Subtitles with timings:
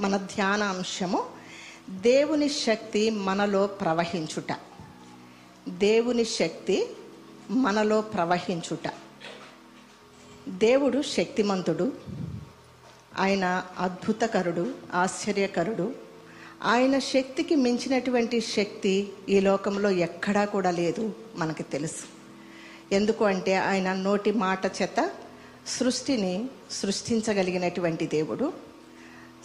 [0.00, 1.24] మన ధ్యానాంశము
[1.90, 4.56] దేవుని శక్తి మనలో ప్రవహించుట.
[5.68, 6.88] దేవుని శక్తి
[7.50, 8.90] మనలో ప్రవహించుట.
[10.48, 11.92] దేవుడు శక్తిమంతుడు.
[13.18, 15.94] ఆయన అద్భుతకరుడు ఆశ్చర్యకరుడు.
[16.62, 22.04] ఆయన శక్తికి మించినటువంటి శక్తి ఈ లోకంలో ఎక్కడా కూడా లేదు మనకి తెలుసు.
[22.94, 25.10] ఎందుకు అంటే ఆయన నోటి మాట చేత
[25.66, 28.73] సృష్టిని సృష్టించగలిగినటువంటి దేవుడు.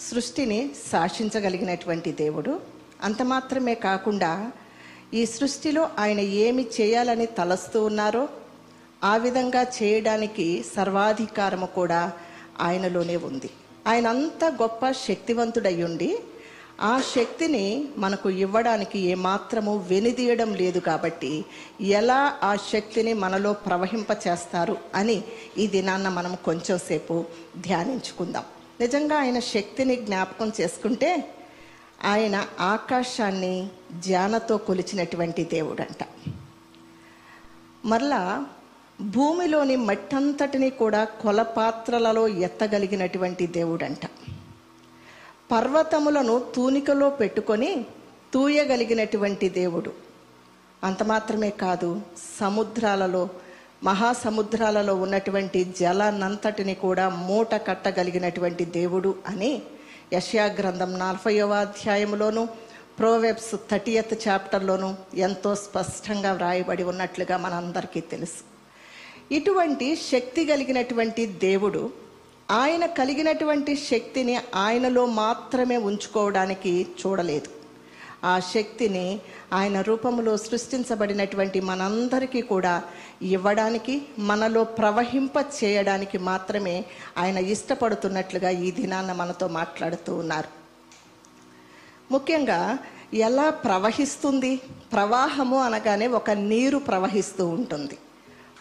[0.07, 0.59] సృష్టిని
[0.91, 2.59] శాసించగలిగినటువంటి దేవుడు.
[3.03, 4.51] అంత మాత్రమే కాకుండా
[5.13, 8.23] ఈ సృష్టిలో ఆయన ఏమి చేయాలని తలస్తూ ఉన్నారో
[9.03, 12.11] ఆ విధంగా చేయడానికి సర్వాధికారము కూడా
[12.61, 13.49] ఆయనలోనే ఉంది.
[13.87, 16.09] ఆయన అంత గొప్ప శక్తివంతుడయ్యుండి
[16.81, 17.65] ఆ శక్తిని
[17.97, 21.31] మనకు ఇవ్వడానికి ఏమాత్రము వెనుదీయడం లేదు కాబట్టి
[21.81, 25.17] ఎలా ఆ శక్తిని మనలో ప్రవహింప చేస్తారు అని
[25.57, 27.25] ఈ దినాన్న మనం కొంచెంసేపు
[27.57, 28.45] ధ్యానించుకుందాం.
[28.79, 31.35] నిజంగా ఆయన శక్తిని జ్ఞాపకం చేసుకుంటే
[32.03, 33.69] ఆయన ఆకాశాన్ని
[33.99, 36.07] ధ్యానతో కొలిచినటువంటి దేవుడంట.
[37.85, 38.47] మరలా
[39.01, 44.05] భూమిలోని మట్టంతటిని కూడా కొలపాత్రలలో ఎత్తగలిగినటువంటి దేవుడంట.
[45.51, 47.85] పర్వతములను తూనికలో పెట్టుకొని
[48.33, 49.93] తూయగలిగినటువంటి దేవుడు.
[50.83, 52.01] అంత మాత్రమే కాదు
[52.39, 53.29] సముద్రాలలో
[53.83, 59.61] మహాసముద్రాలలో ఉన్నటువంటి జలనంతటిని కూడా మూట కట్టగలిగినటువంటి దేవుడు అని
[60.13, 62.47] యష్యా గ్రంథం నలభైవ అధ్యాయంలోను
[62.99, 68.41] ప్రోవెబ్స్ థర్టీయత్ చాప్టర్లోను ఎంతో స్పష్టంగా వ్రాయబడి ఉన్నట్లుగా మనందరికీ తెలుసు.
[69.33, 71.93] ఇటువంటి శక్తి కలిగినటువంటి దేవుడు
[72.51, 77.58] ఆయన కలిగినటువంటి శక్తిని ఆయనలో మాత్రమే ఉంచుకోవడానికి చూడలేదు.
[78.23, 79.19] ఆ శక్తిని
[79.53, 82.83] ఆయన రూపంలో సృష్టించబడినటువంటి మనందరికీ కూడా
[83.21, 85.31] ఇవ్వడానికి మనలో ప్రవహింప
[85.63, 86.85] చేయడానికి మాత్రమే
[87.17, 90.47] ఆయన ఇష్టపడుతున్నట్లుగా ఈ దినాన మనతో మాట్లాడుతూ ఉన్నారు.
[92.11, 92.79] ముఖ్యంగా
[93.13, 94.57] ఎలా ప్రవహిస్తుంది?
[94.93, 97.97] ప్రవాహము అనగానే ఒక నీరు ప్రవహిస్తూ ఉంటుంది.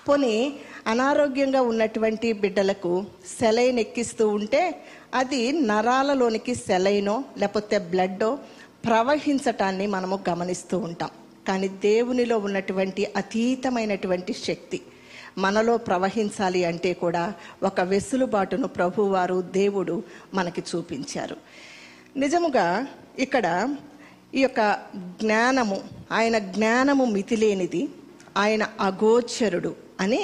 [0.09, 0.55] పోనీ
[0.87, 3.05] అనారోగ్యంగా ఉన్నటువంటి బిడ్డలకు
[3.41, 4.83] సెలైన్ ఎక్కిస్తూ ఉంటే
[5.15, 8.39] అది నరాలలోనికి సెలైనో లేకపోతే బ్లడ్డో
[8.89, 11.11] ప్రవహించటాన్ని మనము గమనిస్తూ ఉంటాం.
[11.49, 14.79] కానీ దేవునిలో ఉన్నటువంటి అతీతమైనటువంటి శక్తి
[15.39, 17.25] మనలో ప్రవహించాలి అంటే కూడా
[17.63, 19.97] ఒక వెసులుబాటును ప్రభువారు దేవుడు
[20.35, 21.37] మనకి చూపించారు.
[22.17, 22.67] నిజముగా
[23.19, 23.47] ఇక్కడ
[24.35, 24.61] ఈ యొక్క
[25.21, 25.79] జ్ఞానము
[26.13, 27.83] ఆయన జ్ఞానము మితిలేనిది
[28.37, 30.23] ఆయన అగోచరుడు అని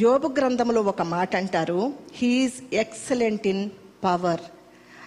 [0.00, 1.80] యోగు గ్రంథంలో ఒక మాట అంటారు
[2.14, 3.64] హీఈస్ ఎక్సలెంట్ ఇన్
[4.04, 4.42] పవర్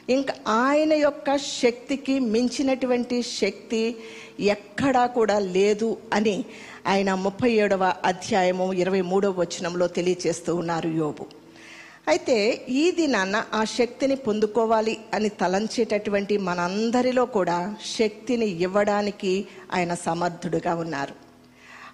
[0.10, 3.96] ఇంకా ఆయన యొక్క శక్తికి మించినటువంటి శక్తి
[4.40, 6.46] ఎక్కడా కూడా లేదు అని
[6.88, 11.26] ఆయన ముప్పై ఏడవ అధ్యాయము ఇరవై మూడవ వచనంలో తెలియచేస్తూ ఉన్నారు యోబు.
[12.08, 21.16] అయితే ఈ దినాన్న ఆ శక్తిని పొందుకోవాలి అని తలంచేటటువంటి మనందరిలో కూడా శక్తిని ఇవ్వడానికి ఆయన సమర్థుడుగా ఉన్నారు.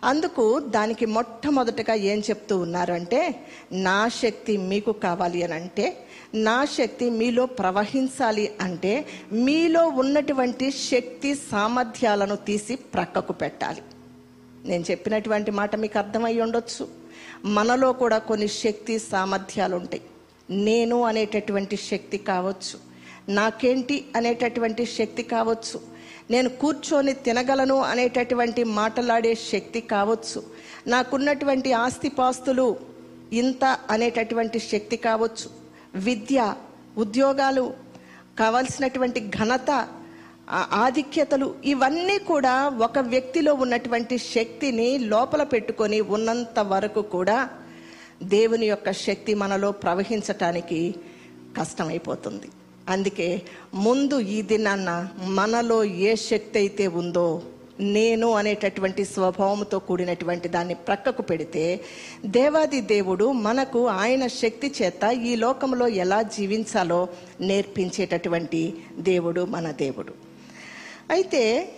[0.04, 3.36] అందుకు దానికి మొట్టమొదటగా ఏం చెప్తూ ఉన్నారంటే
[3.74, 12.36] నా శక్తి మీకు కావాలి అని అంటే నా శక్తి మీలో ప్రవహించాలి అంటే మీలో ఉన్నటువంటి శక్తి సామర్థ్యాలను
[12.36, 13.82] తీసి ప్రక్కకు పెట్టాలి.
[14.66, 16.88] నేను చెప్పినటువంటి మాట మీకు అర్థమై ఉండొచ్చు.
[17.46, 20.02] మనలో కూడా కొన్ని శక్తి సామర్థ్యాలు ఉంటాయి
[20.50, 22.80] నేను అనేటటువంటి శక్తి కావచ్చు
[23.30, 25.80] నాకేంటి అనేటటువంటి శక్తి కావచ్చు
[26.32, 30.44] నేను కూర్చొని తినగలను అనేటటువంటి మాటలాడే శక్తి కావచ్చు
[30.88, 32.78] నాకున్నటువంటి ఆస్తిపాస్తులు
[33.34, 35.59] ఇంత అనేటటువంటి శక్తి కావచ్చు
[35.96, 36.56] విద్య
[36.98, 37.74] ఉద్యోగాలు
[38.40, 39.88] కావలసినటువంటి ఘనత
[40.62, 47.50] ఆధిక్యతలు ఇవన్నీ కూడా ఒక వ్యక్తిలో ఉన్నటువంటి శక్తిని లోపల పెట్టుకొని ఉన్నంత వరకు కూడా
[48.24, 50.96] దేవుని యొక్క శక్తి మనలో ప్రవహించటానికి
[51.58, 52.50] కష్టమైపోతుంది.
[52.90, 53.42] అందుకే
[53.74, 57.42] ముందు ఈ దినాన్న మనలో ఏ శక్తి అయితే ఉందో
[57.80, 61.82] నేను అనేటటువంటి స్వభావంతో కూడినటువంటి దాన్ని ప్రక్కకు పెడితే
[62.26, 67.08] దేవాది దేవుడు మనకు ఆయన శక్తి చేత ఈ లోకంలో ఎలా జీవించాలో
[67.42, 70.14] నేర్పించేటటువంటి దేవుడు మన దేవుడు.
[71.10, 71.70] అయితే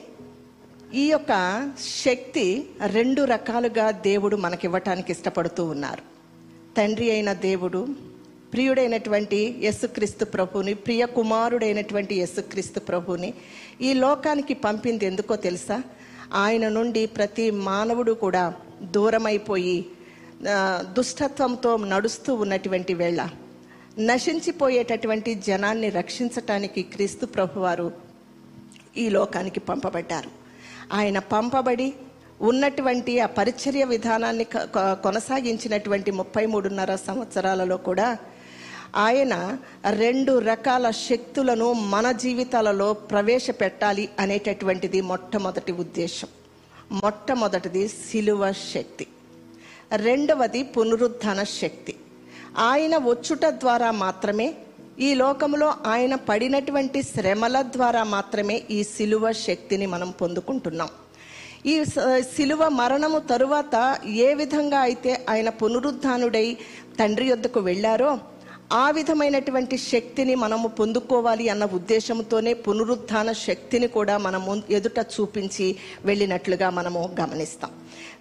[0.93, 1.71] ఈ యొక్క
[2.05, 6.01] శక్తి రెండు రకాలుగా దేవుడు మనకివ్వటానికి ఇష్టపడుతూ ఉన్నారు.
[6.77, 8.10] తండ్రి అయిన దేవుడు
[8.53, 13.29] ప్రియుడైనటువంటి యేసుక్రీస్తు ప్రభుని ప్రియ కుమారుడైనటువంటి యేసుక్రీస్తు ప్రభుని
[13.81, 15.77] ఈ లోకానికి పంపింది ఎందుకో తెలుసా?
[16.43, 18.43] ఆయన నుండి ప్రతి మానవుడు కూడా
[18.95, 19.77] దూరమైపోయి
[20.97, 23.21] దుష్టత్వంతో నడుస్తూ ఉన్నటువంటి వేళ
[24.09, 27.87] నశించిపోయేటటువంటి జనాన్ని రక్షించటానికి క్రీస్తు ప్రభువారు
[28.97, 30.31] ఈ లోకానికి పంపబడ్డారు.
[30.99, 31.89] ఆయన పంపబడి
[32.49, 34.45] ఉన్నటువంటి ఆ పరిచర్య విధానాన్ని
[35.05, 38.07] కొనసాగించినటువంటి ముప్పై మూడున్నర సంవత్సరాలలో కూడా
[38.95, 39.57] ఆయన
[39.89, 46.27] రెండు రకాల శక్తులను మన జీవితాలలో ప్రవేశపెట్టాలి అనేటటువంటిది మొట్టమొదటి ఉద్దేశం.
[46.91, 49.07] మొట్టమొదటిది సిలువ శక్తి.
[49.95, 51.95] రెండవది పునరుద్ధన శక్తి.
[52.57, 54.53] ఆయన వచ్చుట ద్వారా మాత్రమే
[54.99, 60.89] ఈ లోకంలో ఆయన పడినటువంటి శ్రమల ద్వారా మాత్రమే ఈ సిలువ శక్తిని మనం పొందుకుంటున్నాం.
[61.65, 61.85] ఈ
[62.35, 66.57] సిలువ మరణము తరువాత ఏ విధంగా అయితే ఆయన పునరుద్ధానుడై
[66.99, 68.19] తండ్రి యొద్దకు వెళ్ళారో
[68.71, 75.75] ఆ విధమైనటువంటి శక్తిని మనము పొందుకోవాలి అన్న ఉద్దేశంతోనే పునరుద్ధాన శక్తిని కూడా మనము ఎదుట చూపించి
[76.05, 77.71] వెళ్ళినట్లుగా మనము గమనిస్తాం.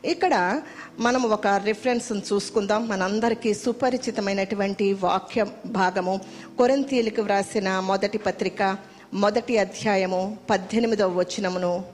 [0.04, 0.62] ఇక్కడ
[0.98, 2.88] మనం ఒక రిఫరెన్స్ చూసుకుందాం.
[2.88, 6.20] మనందరికీ సుపరిచితమైనటువంటి వాక్య భాగము.
[6.58, 8.76] కొరింతీలకు వ్రాసిన మొదటి పత్రిక
[9.14, 11.84] మొదటి అధ్యాయము పద్దెనిమిదవ వచనమును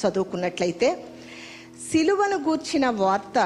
[0.00, 0.90] చదువుకున్నట్లయితే
[1.90, 3.38] సిలువను గూర్చిన వార్త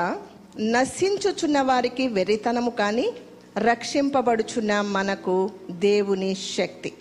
[0.61, 3.07] నశించుచున్న వారికి వెరితనము కానీ
[3.57, 6.93] రక్షింపబడుచున్న మనకు దేవుని శక్తి.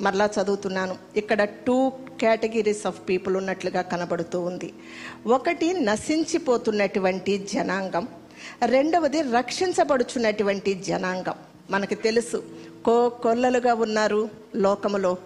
[0.00, 0.96] మరలా చదువుతున్నాను.
[1.16, 4.72] ఇక్కడ టూ కేటగిరీస్ ఆఫ్ పీపుల్ ఉన్నట్లుగా కనబడుతూ ఉంది.
[5.26, 8.08] ఒకటి నశించిపోతున్నటువంటి జనాంగం.
[8.66, 11.34] రెండవది రక్షించబడుచున్నటువంటి జనాంగం.
[11.70, 12.42] మనకి తెలుసు
[12.84, 15.18] కో కొల్లలుగా ఉన్నారు లోకములో.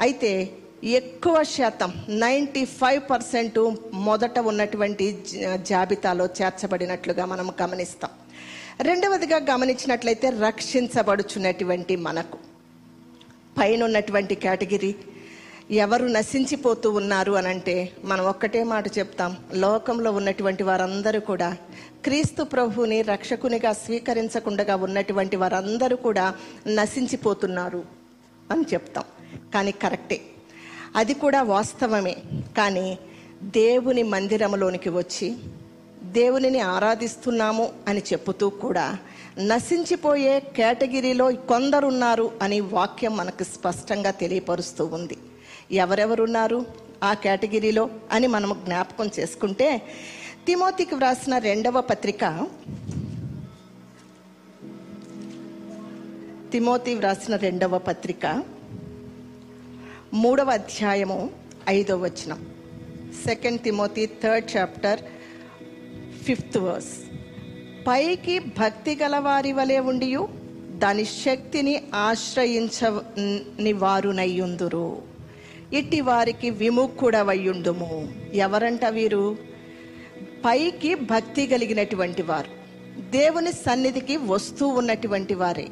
[0.00, 0.50] అయితే
[0.84, 5.24] ఎక్కువ శాతం నైంటీ ఫైవ్ పర్సెంట్ మొదట ఉన్నటువంటి
[5.62, 8.10] జాబితాలో చేర్చబడినట్లుగా మనం గమనిస్తాం.
[8.80, 12.38] రెండవదిగా గమనించినట్లయితే రక్షించబడుచున్నటువంటి మనకు.
[13.58, 14.94] పైన ఉన్నటువంటి కేటగిరీ
[15.70, 19.36] ఎవరు నశించిపోతూ ఉన్నారు అని అంటే మనం ఒక్కటే మాట చెప్తాం.
[19.54, 21.56] లోకంలో ఉన్నటువంటి వారందరూ కూడా
[22.04, 26.34] క్రీస్తు ప్రభుని రక్షకునిగా స్వీకరించకుండా ఉన్నటువంటి వారందరూ కూడా
[26.66, 27.84] నశించిపోతున్నారు
[28.50, 29.04] అని చెప్తాం.
[29.54, 30.20] కానీ కరెక్టే.
[30.96, 32.16] అది కూడా వాస్తవమే.
[32.56, 32.98] కానీ
[33.42, 35.36] దేవుని మందిరంలోనికి వచ్చి
[36.10, 38.98] దేవునిని ఆరాధిస్తున్నాము అని చెప్పుతూ కూడా
[39.38, 45.18] నశించిపోయే కేటగిరీలో కొందరున్నారు అని వాక్యం మనకు స్పష్టంగా తెలియపరుస్తూ ఉంది.
[45.72, 46.66] ఎవరెవరున్నారు
[47.02, 49.82] ఆ కేటగిరీలో అని మనం జ్ఞాపకం చేసుకుంటే
[50.46, 52.48] తిమోతికి వ్రాసిన రెండవ పత్రిక
[56.52, 58.44] తిమోతి వ్రాసిన రెండవ పత్రిక
[60.14, 61.30] మూడవ అధ్యాయము
[61.68, 62.46] ఐదవ వచనం.
[63.26, 65.00] Second Timothy third chapter
[66.24, 66.98] fifth verse.
[67.88, 70.28] పైకి భక్తి గల వారి వలె ఉండియు
[70.78, 75.02] దాని శక్తిని ఆశ్రయించని వారునయ్యుందురు
[75.72, 79.36] ఇట్టి వారికి విముఖుడవయ్యుండుము ఎవరంట వీరు?
[80.44, 82.60] పైకి భక్తి కలిగినటువంటి వారు.
[83.10, 85.68] దేవుని సన్నిధికి వస్తూ ఉన్నటువంటి వారే.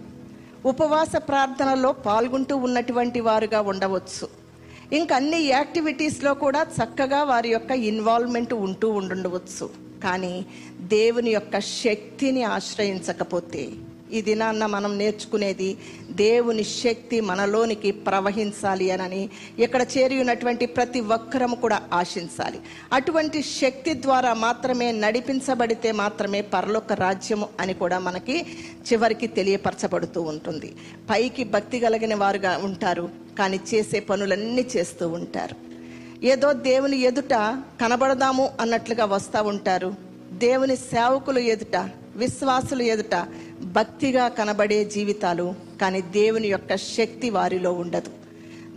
[0.67, 4.29] ఉపవాస ప్రార్థనలో పాల్గొంటూ ఉన్నటువంటి వారుగా ఉండవచ్చు.
[4.93, 9.88] ఇంకా అన్ని యాక్టివిటీస్లో కూడా చక్కగా వారి యొక్క ఇన్వాల్వ్మెంట్ ఉంటూ ఉండుండవచ్చు.
[10.03, 10.47] కానీ
[10.81, 13.71] దేవుని యొక్క శక్తిని ఆశ్రయించకపోతే
[14.13, 15.77] ఈ దినాన్న మనం నేర్చుకునేది
[16.11, 19.29] దేవుని శక్తి మనలోనికి ప్రవహించాలి అనని
[19.59, 22.61] ఇక్కడ చేరి ఉన్నటువంటి ప్రతి ఒక్కరము కూడా ఆశించాలి.
[22.93, 28.47] అటువంటి శక్తి ద్వారా మాత్రమే నడిపించబడితే మాత్రమే పరలోక రాజ్యము అని కూడా మనకి
[28.93, 30.75] చివరికి తెలియపరచబడుతూ ఉంటుంది.
[31.11, 33.09] పైకి భక్తి కలిగిన వారుగా ఉంటారు
[33.39, 35.68] కానీ చేసే పనులన్నీ చేస్తూ ఉంటారు.
[36.25, 37.35] ఏదో దేవుని ఎదుట
[37.81, 39.95] కనబడదాము అన్నట్లుగా వస్తూ ఉంటారు.
[40.33, 43.27] దేవుని సేవకులు ఎదుట విశ్వాసులు ఎదుట
[43.63, 48.11] భక్తిగా కనబడే జీవితాలు కానీ దేవుని యొక్క శక్తి వారిలో ఉండదు.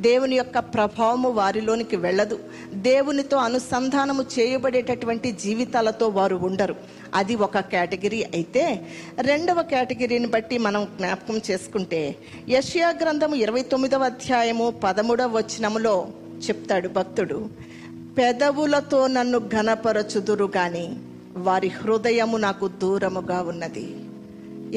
[0.01, 2.39] దేవుని యొక్క ప్రభావము వారిలోనికి వెళ్ళదు.
[2.73, 6.75] దేవునితో అనుసంధానము చేయబడేటటువంటి జీవితాలతో వారు ఉండరు.
[7.15, 8.85] అది ఒక కేటగిరీ అయితే
[9.21, 12.15] రెండవ కేటగిరీని బట్టి మనం జ్ఞాపకం చేసుకుంటే
[12.49, 16.07] యష్యా గ్రంథము ఇరవై తొమ్మిదవ అధ్యాయము పదమూడవ వచనములో
[16.49, 17.49] చెప్తాడు భక్తుడు.
[18.17, 20.99] పెదవులతో నన్ను ఘనపరచుదురు కానీ
[21.33, 23.95] వారి హృదయము నాకు దూరముగా ఉన్నది.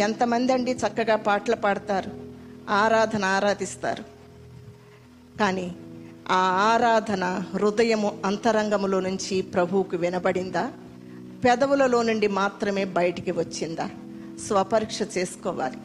[0.00, 2.10] ఎంతమంది అండి చక్కగా పాటలు పాడతారు.
[2.70, 4.04] ఆరాధన ఆరాధిస్తారు.
[5.38, 5.74] కానీ
[6.28, 10.72] ఆ ఆరాధన హృదయము అంతరంగములో నుంచి ప్రభువుకు వినబడిందా?
[11.44, 13.90] పెదవులలో నుండి మాత్రమే బయటికి వచ్చిందా?
[14.46, 15.76] స్వపరీక్ష చేసుకోవాలి.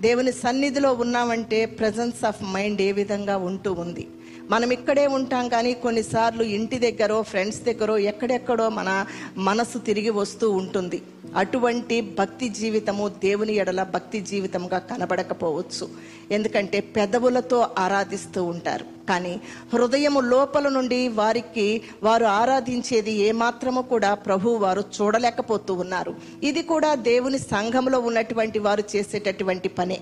[0.00, 4.08] దేవుని సన్నిధిలో ఉన్నామంటే ప్రజెన్స్ ఆఫ్ మైండ్ ఏ విధంగా ఉంటూ ఉంది.
[4.50, 11.02] మనం ఇక్కడే ఉంటాం కానీ కొన్నిసార్లు ఇంటి దగ్గరో ఫ్రెండ్స్ దగ్గరో ఎక్కడెక్కడో మన మనసు తిరిగి వస్తూ ఉంటుంది.
[11.36, 15.88] అటువంటి భక్తి జీవితము దేవుని ఎడల భక్తి జీవితంగా కనబడకపోవచ్చు.
[16.30, 18.84] ఎందుకంటే పెదవులతో ఆరాధిస్తూ ఉంటారు.
[19.08, 19.40] కానీ
[19.72, 26.14] హృదయము లోపల నుండి వారికి వారు ఆరాధించేది ఏమాత్రము కూడా ప్రభు వారు చూడలేకపోతూ ఉన్నారు.
[26.42, 30.00] ఇది కూడా దేవుని సంఘంలో ఉన్నటువంటి వారు చేసేటటువంటి పనే.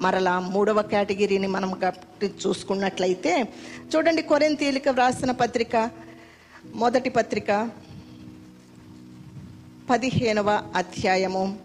[0.00, 3.48] మరలా మూడవ కేటగిరీని మనం గట్టి చూసుకున్నట్లయితే
[3.96, 5.90] చూడండి కొరెంతీలిక వ్రాసిన పత్రిక
[6.74, 7.70] మొదటి పత్రిక
[9.90, 11.58] పదిహేనవ అధ్యాయము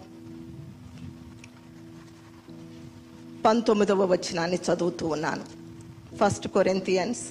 [3.46, 5.46] పంతొమ్మిదవ వచనాన్ని చదువుతూ ఉన్నాను.
[6.18, 7.24] First Corinthians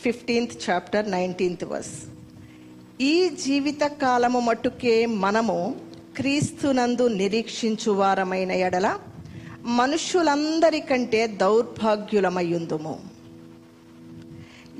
[0.00, 1.96] fifteenth chapter nineteenth verse
[3.00, 5.76] ఈ జీవిత కాలము మట్టుకే మనము
[6.16, 8.98] క్రీస్తునందు నిరీక్షించు వారమైన ఎడల
[9.64, 13.00] మనుష్యులందరికంటే దౌర్భాగ్యులమయ్యుందుము.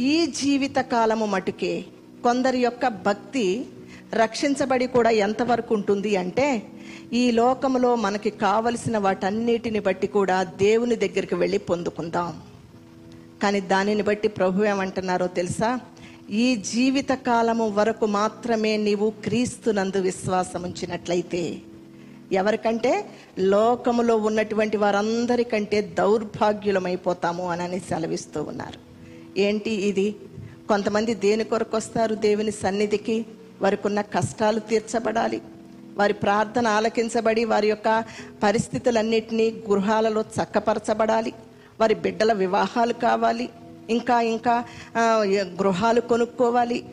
[0.01, 1.85] ఈ జీవిత కాలము మటుకే
[2.23, 3.67] కొందరి యొక్క భక్తి
[4.15, 6.63] రక్షించబడి కూడా ఎంతవరకు ఉంటుంది అంటే
[7.13, 12.43] ఈ లోకములో మనకి కావలసిన వాటన్నిటిని బట్టి కూడా దేవుని దగ్గరికి వెళ్ళి పొందుకుందాం.
[13.43, 15.81] కానీ దానిని బట్టి ప్రభు ఏమంటున్నారో తెలుసా?
[16.31, 21.63] ఈ జీవిత కాలము వరకు మాత్రమే నీవు క్రీస్తునందు విశ్వాసం ఉంచినట్లయితే
[22.33, 23.05] ఎవరికంటే
[23.39, 28.79] లోకములో ఉన్నటువంటి వారందరికంటే దౌర్భాగ్యులమైపోతాము అని సెలవిస్తూ ఉన్నారు.
[29.39, 30.17] ఏంటి ఇది?
[30.69, 33.27] కొంతమంది దేని కొరకు వస్తారు దేవుని సన్నిధికి?
[33.63, 35.43] వారికి ఉన్న కష్టాలు తీర్చబడాలి.
[35.97, 38.05] వారి ప్రార్థన ఆలకించబడి వారి యొక్క
[38.43, 41.33] పరిస్థితులన్నింటినీ గృహాలలో చక్కపరచబడాలి.
[41.81, 43.49] వారి బిడ్డల వివాహాలు కావాలి.
[43.91, 44.65] ఇంకా ఇంకా
[45.33, 46.85] గృహాలు కొనుక్కోవాలి.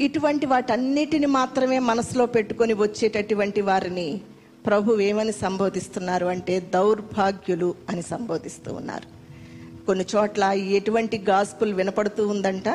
[0.00, 4.20] ఇటువంటి వాటన్నిటిని మాత్రమే మనసులో పెట్టుకొని వచ్చేటటువంటి వారిని
[4.66, 9.06] ప్రభు ఏమని సంబోధిస్తున్నారు అంటే దౌర్భాగ్యులు అని సంబోధిస్తూ ఉన్నారు.
[9.86, 12.68] కొన్ని చోట్ల ఎటువంటి గాస్పుల్ వినపడుతూ ఉందంట?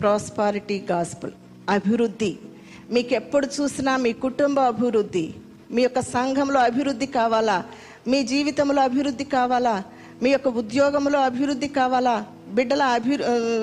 [0.00, 1.32] ప్రాస్పారిటీ గాస్పుల్
[1.68, 2.38] అభివృద్ధి.
[2.90, 5.34] మీకు ఎప్పుడు చూసినా మీ కుటుంబ అభివృద్ధి.
[5.70, 7.64] మీ యొక్క సంఘంలో అభివృద్ధి కావాలా?
[8.08, 9.84] మీ జీవితంలో అభివృద్ధి కావాలా?
[10.22, 12.26] మీ యొక్క ఉద్యోగంలో అభివృద్ధి కావాలా?
[12.52, 13.14] బిడ్డల అభి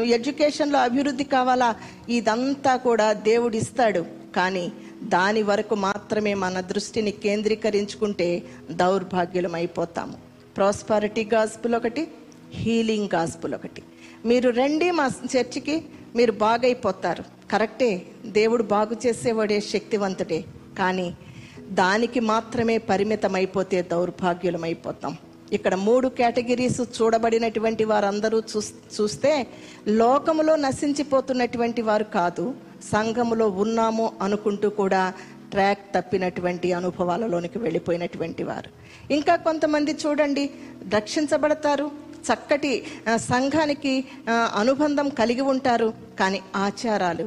[0.09, 1.75] ఎడ్యుకేషన్లో అభివృద్ధి కావాలా?
[2.09, 4.05] ఇదంతా కూడా దేవుడు ఇస్తాడు
[4.35, 4.71] కానీ
[5.03, 10.17] దాని వరకు మాత్రమే మన దృష్టిని కేంద్రీకరించుకుంటే దౌర్భాగ్యులం అయిపోతాము
[10.57, 12.07] ప్రాస్పారిటీ గాస్పుల్ ఒకటి
[12.53, 13.81] హీలింగ్ గాస్పుల్ ఒకటి.
[14.25, 15.75] మీరు రెండే మా చర్చికి
[16.15, 17.23] మీరు బాగైపోతారు.
[17.51, 17.91] కరెక్టే
[18.25, 20.43] దేవుడు బాగు చేసేవాడే శక్తివంతుడే.
[20.79, 21.07] కానీ
[21.71, 25.17] దానికి మాత్రమే పరిమితమైపోతే దౌర్భాగ్యులమైపోతాం.
[25.53, 28.59] ఇక్కడ మూడు కేటగిరీస్ చూడబడినటువంటి వారందరూ చూ
[28.95, 29.47] చూస్తే
[29.87, 32.45] లోకములో నశించిపోతున్నటువంటి వారు కాదు
[32.91, 35.13] సంఘములో ఉన్నాము అనుకుంటూ కూడా
[35.51, 38.69] ట్రాక్ తప్పినటువంటి అనుభవాలలోనికి వెళ్ళిపోయినటువంటి వారు.
[39.11, 40.43] ఇంకా కొంతమంది చూడండి
[40.93, 41.87] రక్షించబడతారు
[42.27, 42.71] చక్కటి
[43.15, 43.93] సంఘానికి
[44.55, 47.25] అనుబంధం కలిగి ఉంటారు కానీ ఆచారాలు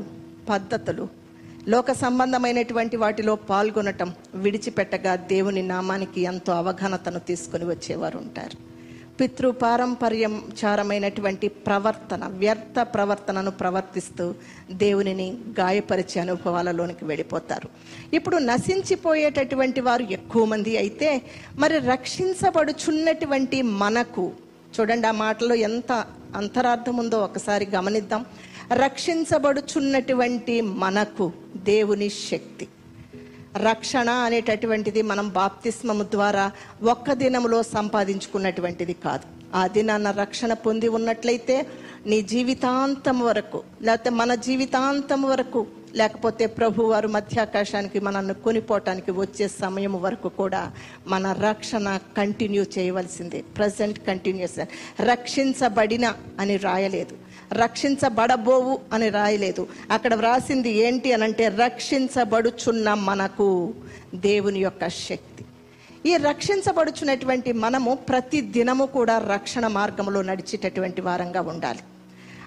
[0.49, 1.22] పద్ధతులు
[1.69, 8.73] లోక సంబంధమైనటువంటి వాటిలో పాల్గొనటం విడిచిపెట్టగా దేవుని నామానికి ఎంతో అవగాహనతను తీసుకుని వచ్చేవారు ఉంటారు.
[9.17, 14.35] పితృ పారంపర్యంచారమైనటువంటి ప్రవర్తన వ్యర్థ ప్రవర్తనను ప్రవర్తిస్తూ
[14.71, 17.69] దేవునిని గాయపరిచే అనుభవాలలోనికి వెళ్ళిపోతారు.
[18.15, 21.23] ఇప్పుడు నశించిపోయేటటువంటి వారు ఎక్కువ మంది అయితే
[21.59, 24.33] మరి రక్షించబడుచున్నటువంటి మనకు
[24.75, 25.93] చూడండి ఆ మాటలో ఎంత
[26.37, 28.23] అంతరార్థం ఉందో ఒకసారి గమనిద్దాం.
[28.73, 32.69] రక్షించబడుచున్నటువంటి మనకు దేవుని శక్తి.
[33.57, 36.45] రక్షణ అనేటటువంటిది మనం బాప్తిస్మము ద్వారా
[36.83, 39.27] ఒక్క దినములో సంపాదించుకున్నటువంటిది కాదు.
[39.55, 41.67] ఆ దినాన్న రక్షణ పొంది ఉన్నట్లయితే
[42.07, 50.03] నీ జీవితాంతం వరకు లేకపోతే మన జీవితాంతం వరకు లేకపోతే ప్రభు వారు మధ్యాకాశానికి మనల్ని కొనిపోవటానికి వచ్చే సమయం
[50.03, 50.73] వరకు కూడా
[51.07, 53.41] మన రక్షణ కంటిన్యూ చేయవలసిందే.
[53.41, 54.65] ప్రజెంట్ కంటిన్యూస్
[55.03, 57.17] రక్షించబడిన అని రాయలేదు.
[57.53, 59.69] రక్షించబడబోవు అని రాయలేదు.
[59.91, 63.75] అక్కడ వ్రాసింది ఏంటి అని అంటే రక్షించబడుచున్న మనకు
[64.15, 65.45] దేవుని యొక్క శక్తి.
[66.07, 71.79] ఈ రక్షించబడుచున్నటువంటి మనము ప్రతి దినము కూడా రక్షణ మార్గంలో నడిచేటటువంటి వారంగా ఉండాలి.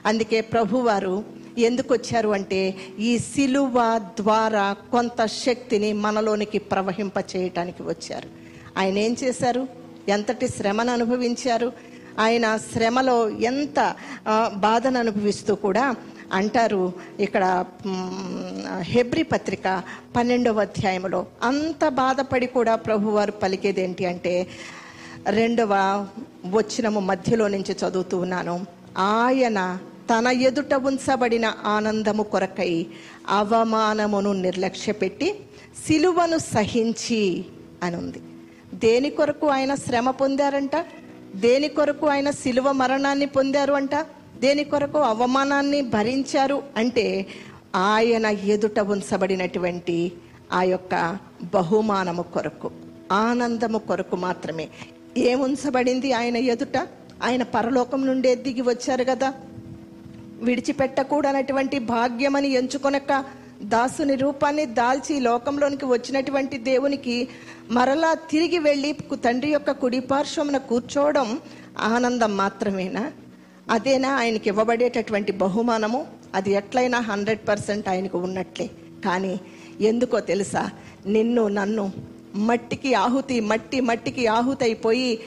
[0.06, 1.16] అందుకే ప్రభువారు
[1.58, 2.62] ఎందుకు వచ్చారు అంటే
[3.00, 3.76] ఈ సిలువ
[4.20, 8.30] ద్వారా కొంత శక్తిని మనలోనికి ప్రవహింప చేయటానికి వచ్చారు.
[8.80, 9.68] ఆయన ఏం చేశారు?
[10.10, 11.96] ఎంతటి శ్రమను అనుభవించారు?
[12.20, 13.80] ఆయన శ్రమలో ఎంత
[14.56, 15.96] బాధను అనుభవిస్తూ కూడా
[16.34, 17.66] అంటారు ఇక్కడ
[18.82, 19.84] హెబ్రి పత్రిక
[20.16, 24.34] పన్నెండవ అధ్యాయంలో అంత బాధపడి కూడా ప్రభువారు పలికేది ఏంటి అంటే
[25.30, 25.74] రెండవ
[26.52, 28.56] వచ్చినము మధ్యలో నుంచి చదువుతూ ఉన్నాను.
[29.00, 29.60] ఆయన
[30.10, 32.86] తన ఎదుట ఉంచబడిన ఆనందము కొరకై
[33.30, 35.36] అవమానమును నిర్లక్ష్యపెట్టి
[35.88, 37.46] సిలువను సహించి
[37.84, 38.20] అని ఉంది
[38.74, 40.76] దేని కొరకు ఆయన శ్రమ పొందారంట?
[41.36, 43.96] దేని కొరకు ఆయన సిలువ మరణాన్ని పొందారు అంట?
[44.40, 47.26] దేని కొరకు అవమానాన్ని భరించారు అంటే
[47.76, 50.12] ఆయన ఎదుట ఉంచబడినటువంటి
[50.54, 51.18] ఆ యొక్క
[51.54, 52.72] బహుమానము కొరకు
[53.12, 54.70] ఆనందము కొరకు మాత్రమే.
[55.18, 56.78] ఏముంచబడింది ఆయన ఎదుట?
[57.24, 59.34] ఆయన పరలోకం నుండే దిగి వచ్చారు కదా.
[60.42, 63.26] విడిచిపెట్టకూడనటువంటి భాగ్యమని ఎంచుకొనక
[63.62, 67.28] దాసుని రూపాన్ని దాల్చి లోకంలోనికి వచ్చినటువంటి దేవునికి
[67.72, 68.94] మరలా తిరిగి వెళ్ళి
[69.26, 71.40] తండ్రి యొక్క కుడిపార్శ్వమున కూర్చోవడం
[71.80, 73.12] ఆనందం మాత్రమేనా?
[73.70, 76.08] అదేనా ఆయనకి ఇవ్వబడేటటువంటి బహుమానము?
[76.36, 78.70] అది ఎట్లయినా హండ్రెడ్ పర్సెంట్ ఆయనకు ఉన్నట్లే.
[79.06, 79.40] కానీ
[79.82, 80.70] ఎందుకో తెలుసా?
[81.06, 81.92] నిన్ను నన్ను
[82.36, 85.20] మట్టికి ఆహుతి మట్టి మట్టికి ఆహుతి అయిపోయి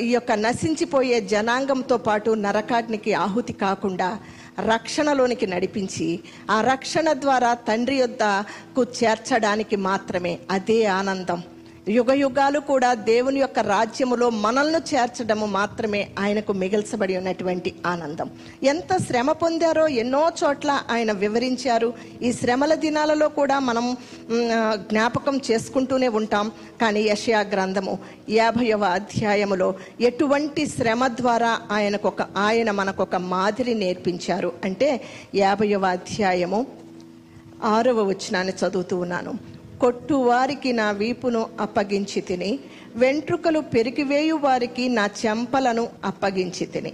[0.00, 4.18] ఈ యొక్క నశించిపోయే జనాంగంతో పాటు నరకాగ్నికి ఆహుతి కాకుండా
[4.58, 11.42] రక్షణలోనికి నడిపించి ఆ రక్షణ ద్వారా తండ్రి యొద్దకు చేర్చడానికి మాత్రమే అదే ఆనందం.
[11.88, 18.30] యుగ యుగాలు కూడా దేవుని యొక్క రాజ్యములో మనల్ని చేర్చడము మాత్రమే ఆయనకు మిగిల్చబడి ఉన్నటువంటి ఆనందం.
[18.62, 21.92] ఎంత శ్రమ పొందారో ఎన్నో చోట్ల ఆయన వివరించారు.
[22.22, 23.96] ఈ శ్రమల దినాలలో కూడా మనం
[24.74, 26.52] జ్ఞాపకం చేసుకుంటూనే ఉంటాం.
[26.80, 27.98] కానీ యషయా గ్రంథము
[28.30, 34.52] యాభైవ అధ్యాయములో ఎటువంటి శ్రమ ద్వారా ఆయనకు ఒక ఆయన మనకు ఒక మాదిరి నేర్పించారు.
[34.64, 35.00] అంటే
[35.34, 36.66] యాభైవ అధ్యాయము
[37.64, 39.57] ఆరవ వచనాన్ని చదువుతూ ఉన్నాను.
[39.80, 42.50] కొట్టువారికి నా వీపును అప్పగించి తిని
[42.96, 46.92] వెంట్రుకలు పెరిగివేయు వారికి నా చెంపలను అప్పగించి తిని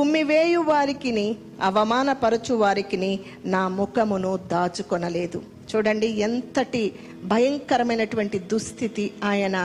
[0.00, 1.26] ఉమ్మివేయు వారికిని
[1.62, 3.10] అవమానపరచు వారికిని
[3.44, 5.38] నా ముఖమును దాచుకొనలేదు.
[5.70, 6.82] చూడండి ఎంతటి
[7.24, 9.56] భయంకరమైనటువంటి దుస్థితి ఆయన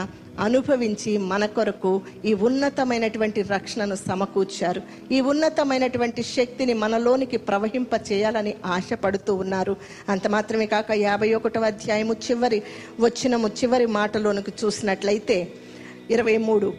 [0.41, 4.81] అనుభవించి మన కొరకు ఈ ఉన్నతమైనటువంటి రక్షణను సమకూర్చారు.
[5.11, 9.75] ఈ ఉన్నతమైనటువంటి శక్తిని మనలోనికి ప్రవహింప చేయాలని ఆశపడుతూ ఉన్నారు.
[10.09, 12.63] అంత మాత్రమే కాక యాభై ఒకటవ అధ్యాయము చివరి
[12.99, 15.47] వచ్చినము చివరి మాటలోనికి చూసినట్లయితే
[16.11, 16.73] ఇరవై మూడు.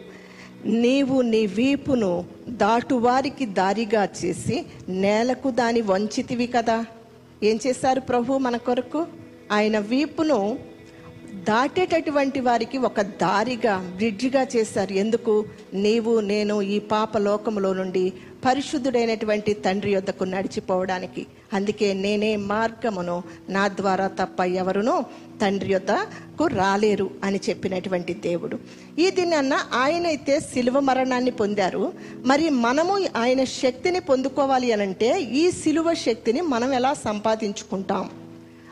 [0.65, 6.85] నీవు నీ వీపును దాటువారికి దారిగా చేసి నేలకు దాని వంచితివి కదా.
[7.43, 9.07] ఏం చేశారు ప్రభు మన కొరకు?
[9.51, 10.57] ఆయన వీపును
[11.33, 14.93] దాటేటటువంటి వారికి ఒక దారిగా బ్రిడ్జిగా చేశారు.
[14.93, 15.45] ఎందుకు?
[15.73, 18.13] నీవు నేను ఈ పాప లోకములో నుండి
[18.45, 21.25] పరిశుద్ధుడైనటువంటి తండ్రి యొద్దకు నడిచిపోవడానికి.
[21.53, 25.03] అందుకే నేనే మార్గమును నా ద్వారా తప్ప ఎవరునూ
[25.41, 28.59] తండ్రి యొద్దకు రాలేరు అని చెప్పినటువంటి దేవుడు.
[28.99, 31.93] ఈ దినాన్న ఆయనైతే శిలువ మరణాన్ని పొందారు.
[32.25, 38.09] మరి మనము ఆయన శక్తిని పొందుకోవాలి అనంటే ఈ శిలువ శక్తిని మనం ఎలా సంపాదించుకుంటాం?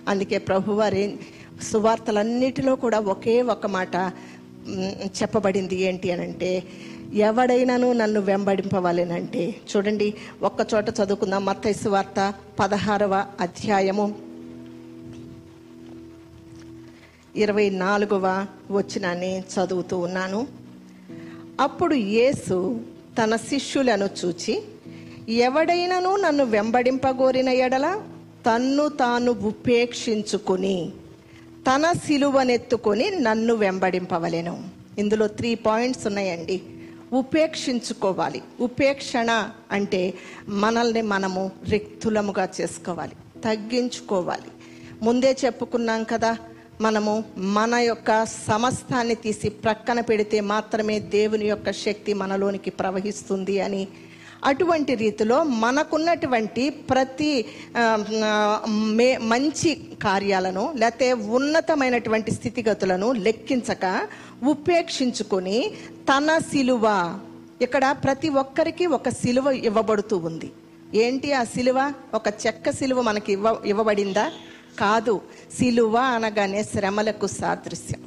[0.08, 1.18] అందుకే ప్రభువారి
[1.62, 3.96] సువార్తలన్నిటిలో కూడా ఒకే ఒక మాట
[5.06, 6.64] చెప్పబడింది ఏంటి అని అంటే
[7.14, 9.56] ఎవడైనాను నన్ను వెంబడింపవాలేనంటే.
[9.76, 11.46] చూడండి ఒక్క చోట చదువుకుందాం.
[11.46, 14.16] మత్తయి సువార్త పదహారవ అధ్యాయము.
[17.36, 20.48] ఇరవై నాలుగవ వచ్చినాన్ని చదువుతూ ఉన్నాను.
[21.60, 22.82] అప్పుడు యేసు
[23.24, 24.64] తన శిష్యులను చూచి
[25.30, 28.02] ఎవడైనను నన్ను వెంబడింపగోరిన ఎడల
[28.46, 30.90] తన్ను తాను ఉపేక్షించుకుని
[31.68, 34.64] తన సిలువనెత్తుకొని నన్ను వెంబడింపవలెను.
[34.98, 36.62] ఇందులో త్రీ పాయింట్స్ ఉన్నాయండి.
[37.14, 38.42] ఉపేక్షించుకోవాలి.
[38.60, 40.14] ఉపేక్షణ అంటే
[40.48, 43.16] మనల్ని మనము రిక్తులముగా చేసుకోవాలి.
[43.44, 44.50] తగ్గించుకోవాలి.
[45.02, 46.38] ముందే చెప్పుకున్నాం కదా
[46.82, 53.88] మనము మన యొక్క సమస్తాన్ని తీసి ప్రక్కన పెడితే మాత్రమే దేవుని యొక్క శక్తి మనలోనికి ప్రవహిస్తుంది అని
[54.44, 57.46] అటువంటి రీతిలో మనకున్నటువంటి ప్రతి
[58.98, 59.72] మే మంచి
[60.04, 63.86] కార్యాలను లేకపోతే ఉన్నతమైనటువంటి స్థితిగతులను లెక్కించక
[64.44, 65.58] ఉపేక్షించుకొని
[66.10, 66.86] తన సిలువ
[67.62, 70.52] ఇక్కడ ప్రతి ఒక్కరికి ఒక సిలువ ఇవ్వబడుతూ ఉంది.
[70.94, 71.94] ఏంటి ఆ సిలువ?
[72.14, 74.26] ఒక చెక్క సిలువ మనకి ఇవ్వ ఇవ్వబడిందా?
[74.80, 75.22] కాదు.
[75.58, 78.02] సిలువ అనగానే శ్రమలకు సాదృశ్యం.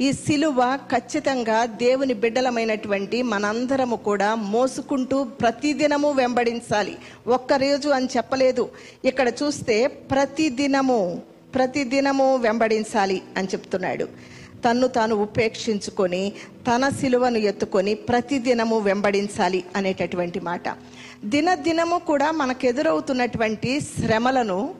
[0.00, 6.96] ఈ సిలువ ఖచ్చితంగా దేవుని బిడ్డలమైనటువంటి మనందరము కూడా మోసుకుంటూ ప్రతిదినము వెంబడించాలి.
[7.26, 8.68] ఒక్క రోజు అని చెప్పలేదు.
[9.04, 11.22] ఇక్కడ చూస్తే ప్రతిదినము
[11.54, 14.08] ప్రతిదినము వెంబడించాలి అని చెప్తున్నాడు.
[14.64, 16.32] తన్ను తాను ఉపేక్షించుకొని
[16.68, 20.68] తన సిలువను ఎత్తుకొని ప్రతిదినము వెంబడించాలి అనేటటువంటి మాట.
[21.24, 24.74] దినదినము కూడా మనకు ఎదురవుతున్నటువంటి శ్రమలను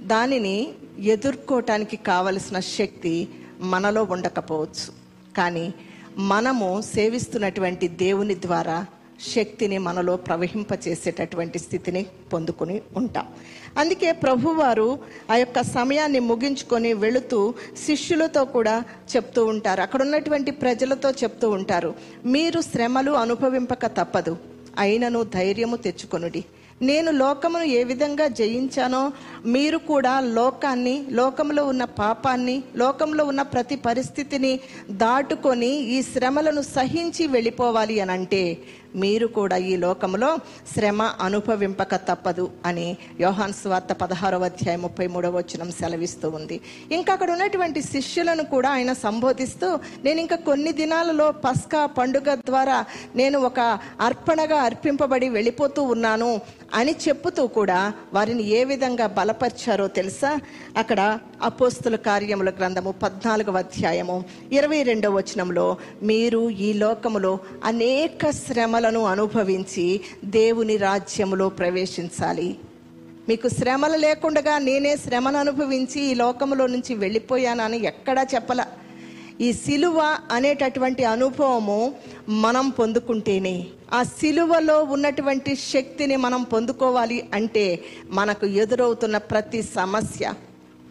[0.00, 3.28] దానిని ఎదుర్కోవటానికి కావలసిన శక్తి
[3.60, 4.92] మనలో ఉండకపోవచ్చు.
[5.36, 5.74] కానీ
[6.18, 8.86] మనము సేవిస్తున్నటువంటి దేవుని ద్వారా
[9.34, 13.26] శక్తిని మనలో ప్రవహింపచేసేటటువంటి స్థితిని పొందుకుని ఉంటాం.
[13.78, 14.98] అందుకే ప్రభువారు
[15.30, 17.54] ఆ యొక్క సమయాన్ని ముగించుకొని వెళుతూ
[17.86, 18.84] శిష్యులతో కూడా
[19.16, 19.80] చెప్తూ ఉంటారు.
[19.82, 21.94] అక్కడ ఉన్నటువంటి ప్రజలతో చెప్తూ ఉంటారు.
[22.26, 24.36] మీరు శ్రమలు అనుభవింపక తప్పదు.
[24.78, 26.44] అయినను ధైర్యము తెచ్చుకొనుడి.
[26.80, 29.02] నేను లోకమును ఏ విధంగా జయించానో
[29.46, 34.52] మీరు కూడా లోకాన్ని లోకంలో ఉన్న పాపాన్ని లోకంలో ఉన్న ప్రతి పరిస్థితిని
[34.96, 38.42] దాటుకొని ఈ శ్రమలను సహించి వెళ్ళిపోవాలి అని అంటే
[38.94, 40.38] మీరు కూడా ఈ లోకంలో
[40.74, 46.60] శ్రమ అనుభవింపక తప్పదు అని యోహాన్ స్వార్త పదహారవ అధ్యాయం ముప్పై మూడవ వచనం సెలవిస్తూ ఉంది.
[46.92, 52.84] ఇంకా అక్కడ ఉన్నటువంటి శిష్యులను కూడా ఆయన సంబోధిస్తూ నేను ఇంకా కొన్ని దినాలలో పస్కా పండుగ ద్వారా
[53.16, 53.60] నేను ఒక
[54.00, 56.40] అర్పణగా అర్పింపబడి వెళ్ళిపోతూ ఉన్నాను
[56.74, 60.40] అని చెప్పుతూ కూడా వారిని ఏ విధంగా బలపరిచారో తెలుసా?
[60.76, 61.00] అక్కడ
[61.42, 68.30] అపోస్తుల కార్యముల గ్రంథము పద్నాలుగవ అధ్యాయము ఇరవై రెండవ వచనంలో మీరు ఈ లోకములో అనేక
[68.84, 72.56] శ్రమలను అనుభవించి దేవుని రాజ్యములో ప్రవేశించాలి.
[73.28, 78.66] మీకు శ్రమలు లేకుండా నేనే శ్రమను అనుభవించి ఈ లోకములో నుంచి వెళ్ళిపోయానని ఎక్కడా చెప్పల.
[79.40, 81.94] ఈ సిలువ అనేటటువంటి అనుభవము
[82.28, 90.32] మనం పొందుకుంటేనే ఆ సిలువలో ఉన్నటువంటి శక్తిని మనం పొందుకోవాలి అంటే మనకు ఎదురవుతున్న ప్రతి సమస్య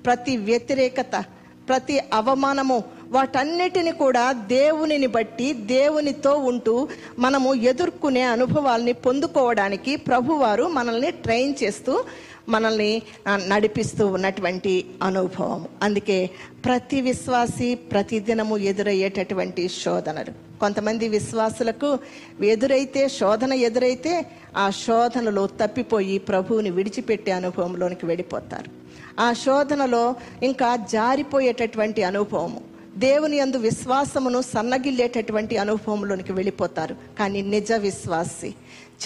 [0.06, 1.24] ప్రతి వ్యతిరేకత
[1.68, 6.88] ప్రతి అవమానము వాటన్నిటిని కూడా దేవునిని బట్టి దేవునితో ఉంటూ
[7.20, 12.04] మనము ఎదుర్కొనే అనుభవాల్ని పొందుకోవడానికి ప్రభువారు మనల్ని ట్రైన్ చేస్తూ
[12.50, 13.02] మనల్ని
[13.48, 15.68] నడిపిస్తూ ఉన్నటువంటి అనుభవం.
[15.84, 16.30] అందుకే
[16.66, 20.60] ప్రతి విశ్వాసి ప్రతిదినము ఎదురయ్యేటటువంటి శోధనలు.
[20.60, 22.00] కొంతమంది విశ్వాసులకు
[22.44, 24.26] ఎదురైతే శోధన ఎదురైతే
[24.58, 28.83] ఆ శోధనలో తప్పిపోయి ప్రభువుని విడిచిపెట్టే అనుభవంలోనికి వెళ్ళిపోతారు.
[29.20, 32.62] ఆ శోధనలో ఇంకా జారిపోయేటటువంటి అనుభవము.
[32.96, 36.96] దేవుని అందు విశ్వాసమును సన్నగిల్లేటటువంటి అనుభవంలోనికి వెళ్ళిపోతారు.
[37.20, 38.56] కానీ నిజ విశ్వాసి.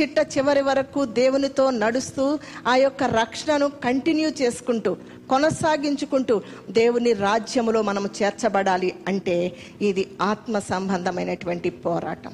[0.01, 4.97] చిట్ట చివరి వరకు దేవునితో నడుస్తూ ఆ యొక్క రక్షణను కంటిన్యూ చేసుకుంటూ
[5.29, 12.33] కొనసాగించుకుంటూ దేవుని రాజ్యములో మనము చేర్చబడాలి అంటే ఇది ఆత్మ సంబంధమైనటువంటి పోరాటం.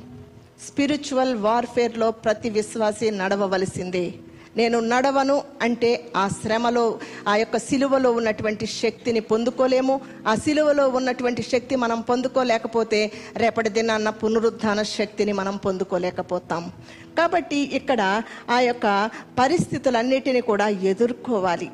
[0.68, 4.14] స్పిరిచువల్ వార్ఫేర్లో ప్రతి విశ్వాసి నడవవలసిందే.
[4.58, 10.02] నేను నడవను అంటే ఆ శ్రమలో ఆ యొక్క సిలువలో ఉన్నటువంటి శక్తిని పొందుకోలేము.
[10.28, 16.72] ఆ సిలువలో ఉన్నటువంటి శక్తి మనం పొందుకోలేకపోతే రేపటి దినాన్న పునరుద్ధాన శక్తిని మనం పొందుకోలేకపోతాం.
[17.18, 21.70] కాబట్టి ఇక్కడ ఆ యొక్క పరిస్థితులన్నిటిని కూడా ఎదుర్కోవాలి.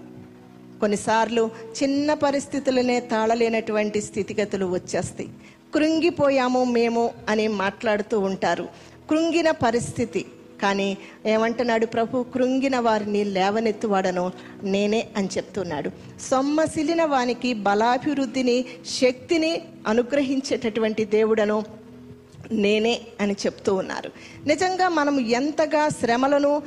[0.80, 1.52] కొన్నిసార్లు
[1.84, 5.30] చిన్న పరిస్థితులనే తాళలేనటువంటి స్థితిగతులు వచ్చేస్తాయి.
[5.74, 8.68] కృంగిపోయాము మేము అని మాట్లాడుతూ ఉంటారు.
[9.10, 10.26] కృంగిన పరిస్థితి
[10.62, 14.32] కానీ ఏమంటున్నాడు ప్రభు కృంగిన వారిని లేవనెత్తువాడను
[14.64, 15.92] నేనే అని చెప్తున్నాడు.
[16.22, 18.66] సొమ్మసిలిన వానికి బలాభివృద్ధిని
[19.02, 21.64] శక్తిని అనుగ్రహించేటటువంటి దేవుడను
[22.52, 24.12] నేనే అని చెప్తూ ఉన్నారు.
[24.46, 26.62] నిజంగా మనం ఎంతగా శ్రమలను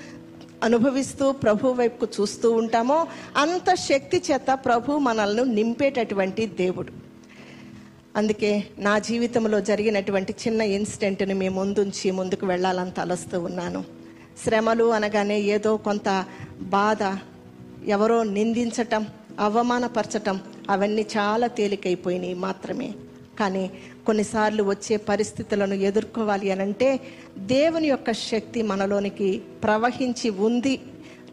[0.63, 7.02] అనుభవిస్తూ ప్రభు వైపుకు చూస్తూ ఉంటామో అంత శక్తి చేత ప్రభు మనల్ని నింపేటటువంటి దేవుడు.
[8.17, 13.85] అందుకే నా జీవితంలో జరిగినటువంటి చిన్న ఇన్సిడెంట్ని మీ ముందుంచి ముందుకు వెళ్ళాలని తలస్తూ ఉన్నాను.
[14.45, 16.27] శ్రమలు అనగానే ఏదో కొంత
[16.61, 16.99] బాధ
[17.87, 19.07] ఎవరో నిందించటం
[19.39, 22.95] అవమానపరచటం అవన్నీ చాలా తేలికైపోయినాయి మాత్రమే.
[23.41, 23.71] కానీ
[24.07, 27.01] కొన్నిసార్లు వచ్చే పరిస్థితులను ఎదుర్కోవాలి అనంటే
[27.39, 30.81] దేవుని యొక్క శక్తి మనలోనికి ప్రవహించి ఉంది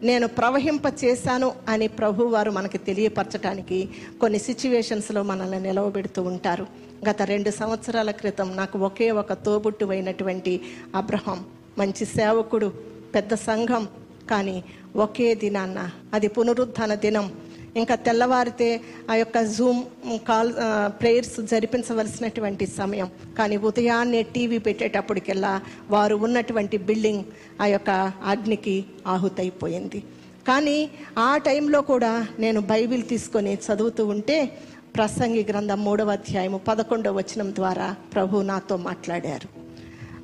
[0.02, 3.88] నేను ప్రవహింప చేశాను అని ప్రభు వారు మనకి తెలియపరచడానికి
[4.20, 6.66] కొన్ని సిచ్యువేషన్స్లో మనల్ని నిలవబెడుతూ ఉంటారు.
[7.08, 10.60] గత రెండు సంవత్సరాల క్రితం నాకు ఒకే ఒక తోబుట్టు అయినటువంటి
[10.94, 11.38] అబ్రహం
[11.78, 12.68] మంచి సేవకుడు
[13.14, 13.84] పెద్ద సంఘం
[14.30, 14.64] కానీ
[14.96, 15.78] ఒకే దినాన్న
[16.14, 17.26] అది పునరుద్ధాన దినం
[17.76, 18.80] ఇంకా తెల్లవారితే
[19.10, 19.82] ఆ యొక్క జూమ్
[20.28, 20.52] కాల్
[21.00, 23.10] ప్రేయర్స్ జరిపించవలసినటువంటి సమయం.
[23.38, 27.24] కానీ ఉదయాన్నే టీవీ పెట్టేటప్పటికెల్లా వారు ఉన్నటువంటి బిల్డింగ్
[27.60, 27.90] ఆ యొక్క
[28.24, 30.02] అగ్నికి ఆహుతైపోయింది.
[30.48, 34.58] కానీ ఆ టైంలో కూడా నేను బైబిల్ తీసుకొని చదువుతూ ఉంటే
[34.96, 39.48] ప్రసంగి గ్రంథం మూడవ అధ్యాయము పదకొండవ వచనం ద్వారా ప్రభు నాతో మాట్లాడారు.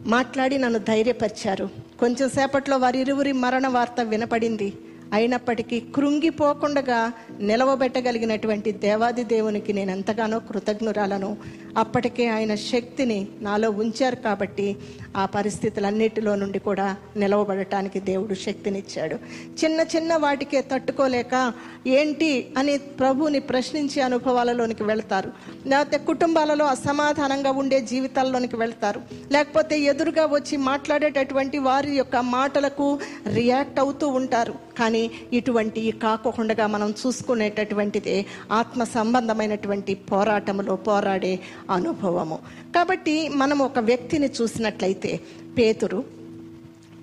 [0.09, 1.69] మాట్లాడి నన్ను ధైర్యపరిచారు.
[2.01, 4.73] కొంచెం సేపట్లో వారిరువురి మరణ వార్త వినపడింది.
[5.13, 11.37] అయినప్పటికీ కృంగిపోకుండా నిలవబెట్టగలిగినటువంటి దేవాది దేవునికి నేను ఎంతగానో కృతజ్ఞురాలను.
[11.77, 14.77] అప్పటికే ఆయన శక్తిని నాలో ఉంచారు కాబట్టి
[15.17, 19.17] ఆ పరిస్థితులన్నిటిలో నుండి కూడా నిలవబడటానికి దేవుడు శక్తినిచ్చాడు.
[19.65, 21.53] చిన్న చిన్న వాటికే తట్టుకోలేక
[21.87, 25.33] ఏంటి అని ప్రభుని ప్రశ్నించే అనుభవాలలోనికి వెళ్తారు.
[25.67, 29.03] లేకపోతే కుటుంబాలలో అసమాధానంగా ఉండే జీవితాల్లోనికి వెళ్తారు.
[29.33, 32.99] లేకపోతే ఎదురుగా వచ్చి మాట్లాడేటటువంటి వారి యొక్క మాటలకు
[33.35, 34.55] రియాక్ట్ అవుతూ ఉంటారు.
[34.79, 41.39] కానీ ఇటువంటి కాకుండా మనం చూసుకునేటటువంటిదే ఆత్మ సంబంధమైనటువంటి పోరాటంలో పోరాడే
[41.71, 42.39] అనుభవము.
[42.75, 45.21] కాబట్టి మనం ఒక వ్యక్తిని చూసినట్లయితే
[45.59, 46.05] పేతురు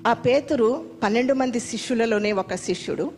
[0.08, 3.12] ఆ పేతురు పన్నెండు మంది శిష్యులలోనే ఒక శిష్యుడు.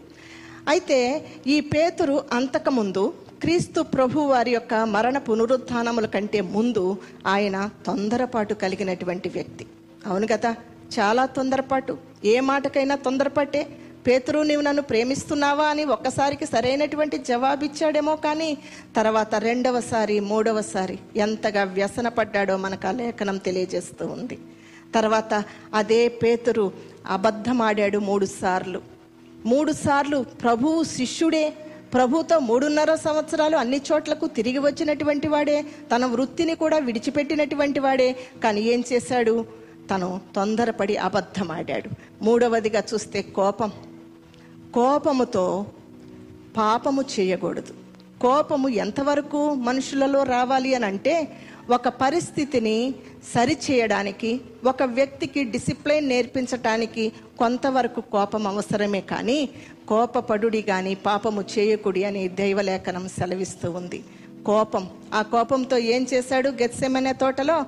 [0.68, 9.30] అయితే ఈ పేతురు అంతకుముందు క్రీస్తు ప్రభు వారి యొక్క మరణ పునరుత్నముల కంటే ముందు ఆయన తొందరపాటు కలిగినటువంటి
[9.30, 9.66] వ్యక్తి.
[10.08, 10.56] అవును కదా?
[11.00, 11.98] చాలా తొందరపాటు.
[12.26, 13.68] ఏ మాటకైనా తొందరపాటే
[14.08, 15.66] పేతురు నీవు నన్ను ప్రేమిస్తున్నావా?
[15.66, 18.58] అని ఒక్కసారికి సరైనటువంటి జవాబిచ్చాడేమో కానీ
[18.96, 24.40] తర్వాత రెండవసారి మూడవసారి ఎంతగా వ్యసనపడ్డాడో మనకు ఆ లేఖనం తెలియజేస్తూ ఉంది.
[24.96, 26.72] తర్వాత అదే పేతురు
[27.08, 28.82] అబద్ధమాడాడు మూడు సార్లు.
[29.46, 31.54] మూడు సార్లు ప్రభువు శిష్యుడే
[31.94, 35.66] ప్రభుతో మూడున్నర సంవత్సరాలు అన్ని చోట్లకు తిరిగి వచ్చినటువంటి వాడే
[35.96, 39.46] తన వృత్తిని కూడా విడిచిపెట్టినటువంటి వాడే కానీ ఏం చేశాడు?
[39.90, 41.90] తను తొందరపడి అబద్ధమాడాడు.
[42.22, 43.72] మూడవదిగా చూస్తే కోపం.
[44.76, 45.66] కోపముతో
[46.58, 47.74] పాపము చేయకూడదు.
[48.22, 51.28] కోపము ఎంతవరకు మనుషులలో రావాలి అని అంటే
[51.70, 52.96] ఒక పరిస్థితిని
[53.36, 59.50] సరిచేయడానికి ఒక వ్యక్తికి డిసిప్లైన్ నేర్పించటానికి కొంతవరకు కోపం అవసరమే కానీ
[59.88, 64.04] కోపపడుడి కానీ పాపము చేయకుడి అని దైవలేఖనం సెలవిస్తూ ఉంది.
[64.46, 64.90] కోపం.
[65.14, 67.66] ఆ కోపంతో ఏం చేశాడు గెత్సెమనే తోటలో?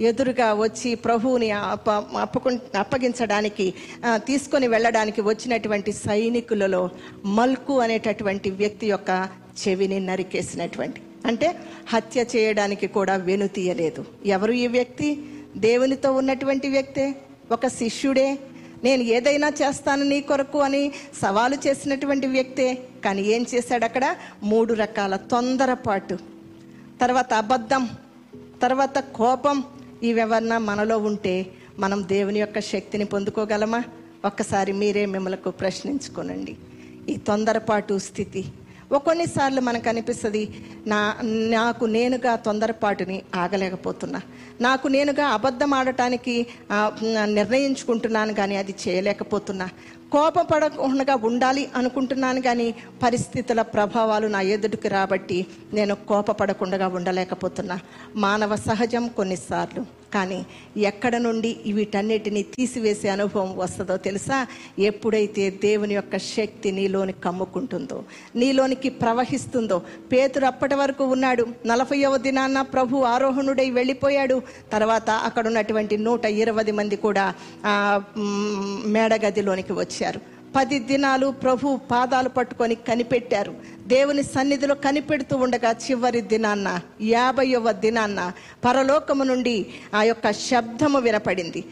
[0.00, 3.74] ఎదురుగా వచ్చి ప్రభువుని అప్ప అప్పకు అప్పగించడానికి
[4.14, 6.90] తీసుకొని వెళ్ళడానికి వచ్చినటువంటి సైనికులలో
[7.24, 9.28] మల్కు అనేటటువంటి వ్యక్తి యొక్క
[9.62, 11.00] చెవిని నరికేసినటువంటి.
[11.26, 11.56] అంటే
[11.88, 15.22] హత్య చేయడానికి కూడా వెనుతీయలేదు ఎవరు ఈ వ్యక్తి?
[15.56, 17.14] దేవునితో ఉన్నటువంటి వ్యక్తే?
[17.52, 18.38] ఒక శిష్యుడే?
[18.84, 22.78] నేను ఏదైనా చేస్తాను నీ కొరకు అని సవాలు చేసినటువంటి వ్యక్తే?
[23.04, 24.16] కానీ ఏం చేశాడు అక్కడ?
[24.42, 26.18] మూడు రకాల తొందరపాటు.
[27.00, 27.88] తర్వాత అబద్ధం
[28.62, 29.64] తర్వాత కోపం
[30.02, 31.46] ఇవెవరన్నా మనలో ఉంటే
[31.78, 33.84] మనం దేవుని యొక్క శక్తిని పొందుకోగలమా?
[34.24, 36.56] ఒక్కసారి మీరే మిమ్మల్ని ప్రశ్నించుకోనండి.
[37.08, 38.44] ఈ తొందరపాటు స్థితి.
[38.92, 40.42] ఒక్కొన్నిసార్లు మనకు అనిపిస్తుంది
[40.86, 41.16] నా
[41.50, 44.20] నాకు నేనుగా తొందరపాటుని ఆగలేకపోతున్నా.
[44.60, 46.46] నాకు నేనుగా అబద్ధం ఆడటానికి
[47.24, 49.68] నిర్ణయించుకుంటున్నాను కానీ అది చేయలేకపోతున్నా.
[50.12, 57.78] కోపపడకుండా ఉండాలి అనుకుంటున్నాను కానీ పరిస్థితుల ప్రభావాలు నా ఎదుటికి రాబట్టి నేను కోపపడకుండా ఉండలేకపోతున్నా.
[58.16, 60.03] మానవ సహజం కొన్నిసార్లు.
[60.14, 60.40] కానీ
[60.90, 64.38] ఎక్కడ నుండి వీటన్నిటిని తీసివేసే అనుభవం వస్తుందో తెలుసా?
[64.90, 67.98] ఎప్పుడైతే దేవుని యొక్క శక్తి నీలోని కమ్ముకుంటుందో
[68.42, 69.78] నీలోనికి ప్రవహిస్తుందో
[70.12, 71.46] పేతురు అప్పటి వరకు ఉన్నాడు.
[71.70, 74.36] నలభైవ దినాన్న ప్రభు ఆరోహణుడై వెళ్ళిపోయాడు.
[74.74, 77.26] తర్వాత అక్కడ ఉన్నటువంటి నూట ఇరవై మంది కూడా
[78.96, 80.20] మేడగదిలోనికి వచ్చారు.
[80.56, 83.52] పది దినాలు ప్రభు పాదాలు పట్టుకొని కనిపెట్టారు.
[83.86, 88.32] దేవుని సన్నిధిలో కనిపెడుతూ ఉండగా చివరి దినాన్న యాభైవ దినాన్న
[88.64, 91.64] పరలోకము నుండి ఆ యొక్క శబ్దము వినపడింది.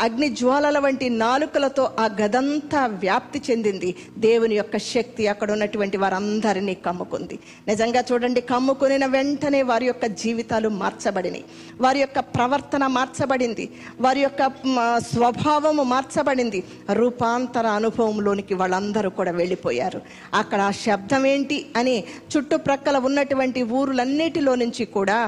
[0.00, 3.94] అగ్ని జ్వాలల వంటి నాలుకలతో ఆ గదంతా వ్యాప్తి చెందింది.
[4.18, 7.38] దేవుని యొక్క శక్తి అక్కడ ఉన్నటువంటి వారందరినీ కమ్ముకుంది.
[7.68, 11.44] నిజంగా చూడండి కమ్ముకునిన వెంటనే వారి యొక్క జీవితాలు మార్చబడినాయి.
[11.80, 13.68] వారి యొక్క ప్రవర్తన మార్చబడింది.
[14.00, 14.52] వారి యొక్క
[14.98, 16.64] స్వభావము మార్చబడింది.
[16.92, 20.00] రూపాంతర అనుభవంలోనికి వాళ్ళందరూ కూడా వెళ్ళిపోయారు.
[20.34, 21.53] అక్కడ ఆ శబ్దం ఏంటి?
[21.76, 21.96] అని
[22.32, 25.18] చుట్టుప్రక్కల ఉన్నటువంటి ఊరులన్నిటిలో నుంచి కూడా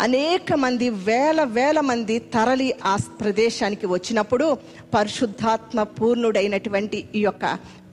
[0.00, 4.46] అనేక మంది వేల వేల మంది తరలి ఆ ప్రదేశానికి వచ్చినప్పుడు
[4.94, 7.46] పరిశుద్ధాత్మ పూర్ణుడైనటువంటి ఈ యొక్క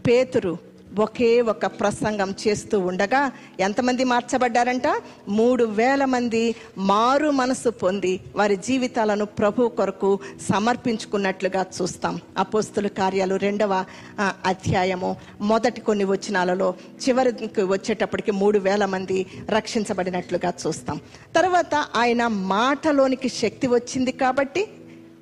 [0.08, 0.54] పేతురు
[1.00, 4.88] ఒకే ఒక ప్రసంగం చేస్తూ ఉండగా ఎంతమంది మార్చబడ్డారంట?
[5.30, 12.22] మూడు వేల మంది మారు మనసు పొంది వారి జీవితాలను ప్రభు కొరకు సమర్పించుకున్నట్లుగా చూస్తాం.
[12.38, 13.86] అపోస్తుల కార్యాలు రెండవ
[14.22, 15.16] అధ్యాయము.
[15.42, 16.74] మొదటి కొన్ని వచనాలలో
[17.08, 21.00] చివరికి వచ్చేటప్పటికి మూడు వేల మంది రక్షించబడినట్లుగా చూస్తాం.
[21.36, 24.66] తర్వాత ఆయన మాటలోనికి శక్తి వచ్చింది కాబట్టి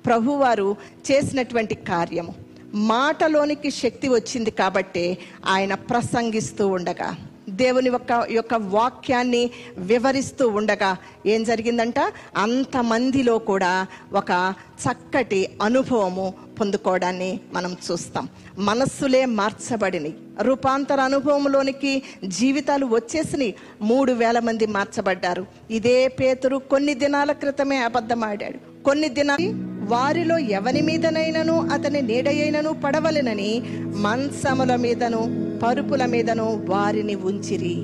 [0.06, 0.76] ప్రభువారు
[1.10, 2.45] చేసినటువంటి కార్యము.
[2.74, 7.16] మాటలోనికి శక్తి వచ్చింది కాబట్టి ఆయన ప్రసంగిస్తూ ఉండగా
[7.48, 11.98] దేవుని యొక్క యొక్క వాక్యాన్ని వివరిస్తూ ఉండగా ఏం జరిగిందంట?
[12.36, 18.28] అంతమందిలో కూడా ఒక చక్కటి అనుభవము పొందుకోవడాన్ని మనం చూస్తాం.
[18.58, 23.54] మనస్సులే మార్చబడినవి రూపాంతర అనుభవంలోనికి జీవితాలు వచ్చేసినాయి.
[23.82, 25.46] మూడు వేల మంది మార్చబడ్డారు.
[25.70, 28.82] ఇదే పేతురు కొన్ని దినాల క్రితమే అబద్ధమాడాడు.
[28.82, 35.20] కొన్ని దినాలు వారిలో ఎవని మీదనైనను అతని నీడయైనను పడవలెనని మంచముల మీదను
[35.62, 37.76] పరుపుల మీదను వారిని ఉంచిరి.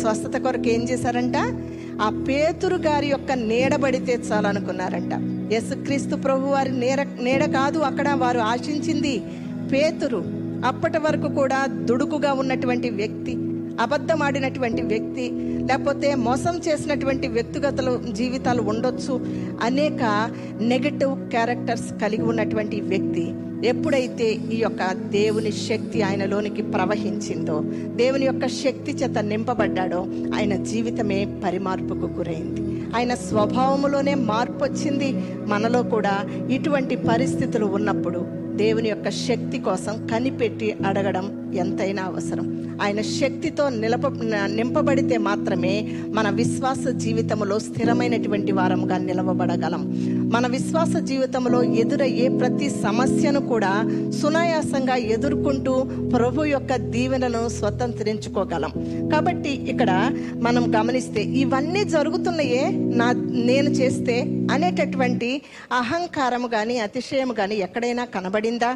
[0.00, 1.36] స్వస్థత కొరకు ఏం చేశారంట?
[2.04, 5.14] ఆ పేతురు గారి యొక్క నీడబడితే చాలనుకున్నారంట.
[5.52, 9.14] యేసుక్రీస్తు ప్రభు వారి నీడ నీడ కాదు అక్కడ వారు ఆశించింది
[9.72, 10.20] పేతురు.
[10.68, 11.58] అప్పటి వరకు కూడా
[11.88, 13.34] దుడుకుగా ఉన్నటువంటి వ్యక్తి
[13.82, 15.26] అబద్ధమాడినటువంటి వ్యక్తి
[15.68, 19.14] లేకపోతే మోసం చేసినటువంటి వ్యక్తిగతలు జీవితాలు ఉండొచ్చు
[19.62, 20.02] అనేక
[20.72, 23.24] నెగటివ్ క్యారెక్టర్స్ కలిగి ఉన్నటువంటి వ్యక్తి.
[23.64, 27.60] ఎప్పుడైతే ఈ యొక్క దేవుని శక్తి ఆయనలోనికి ప్రవహించిందో
[27.96, 32.82] దేవుని యొక్క శక్తి చేత నింపబడ్డాడో ఆయన జీవితమే పరిమార్పుకు గురైంది.
[32.96, 35.12] ఆయన స్వభావములోనే మార్పు వచ్చింది
[35.46, 36.20] మనలో కూడా
[36.50, 42.76] ఇటువంటి పరిస్థితులు ఉన్నప్పుడు దేవుని యొక్క శక్తి కోసం కనిపెట్టి అడగడం ఎంతైనా అవసరం.
[42.82, 44.06] ఆయన శక్తితో నిలప
[44.46, 49.82] నింపబడితే మాత్రమే మన విశ్వాస జీవితంలో స్థిరమైనటువంటి వారముగా నిలవబడగలం.
[50.32, 53.70] మన విశ్వాస జీవితంలో ఎదురయ్యే ప్రతి సమస్యను కూడా
[54.20, 55.72] సునాయాసంగా ఎదుర్కొంటూ
[56.14, 58.72] ప్రభు యొక్క దీవెనను స్వతంత్రించుకోగలం.
[59.12, 59.90] కాబట్టి ఇక్కడ
[60.46, 62.64] మనం గమనిస్తే ఇవన్నీ జరుగుతున్నాయే
[63.00, 63.08] నా
[63.48, 64.16] నేను చేస్తే
[64.50, 65.30] అనేటటువంటి
[65.72, 68.72] అహంకారము కానీ అతిశయము కానీ ఎక్కడైనా కనబడిందా?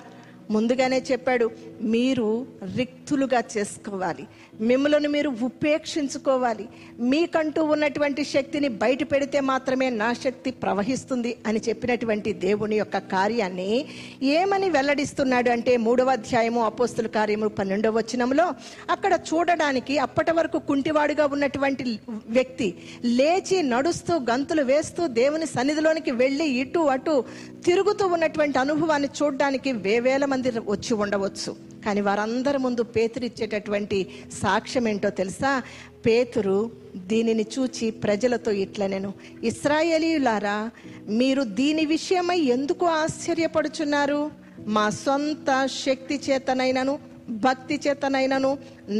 [0.50, 1.50] ముందుగానే చెప్పాడు
[1.92, 2.26] మీరు
[2.76, 4.24] రిక్తులుగా చేసుకోవాలి.
[4.68, 6.64] మిమ్మల్ని మీరు ఉపేక్షించుకోవాలి.
[7.10, 13.68] మీకంటూ ఉన్నటువంటి శక్తిని బయట పెడితే మాత్రమే నా శక్తి ప్రవహిస్తుంది అని చెప్పినటువంటి దేవుని యొక్క కార్యాన్ని
[14.38, 18.46] ఏమని వెల్లడిస్తున్నాడు అంటే మూడవ అధ్యాయము అపోస్తుల కార్యము పన్నెండవ వచనంలో
[18.90, 21.84] అక్కడ చూడడానికి అప్పటి వరకు కుంటివాడుగా ఉన్నటువంటి
[22.28, 22.68] వ్యక్తి
[23.18, 27.24] లేచి నడుస్తూ గంతులు వేస్తూ దేవుని సన్నిధిలోనికి వెళ్ళి ఇటు అటు
[27.64, 31.73] తిరుగుతూ ఉన్నటువంటి అనుభవాన్ని చూడడానికి వేవేల మంది వచ్చి ఉండవచ్చు.
[31.84, 33.98] కానీ వారందరి ముందు పేతురు ఇచ్చేటటువంటి
[34.42, 35.52] సాక్ష్యం ఏంటో తెలుసా?
[36.06, 36.58] పేతురు
[37.10, 39.10] దీనిని చూచి ప్రజలతో ఇట్లా నేను
[39.50, 40.58] ఇస్రాయేలీయులారా
[41.20, 44.20] మీరు దీని విషయమై ఎందుకు ఆశ్చర్యపడుచున్నారు?
[44.76, 45.50] మా సొంత
[45.84, 46.94] శక్తి చేతనైనను
[47.44, 48.50] భక్తి చేతనైనను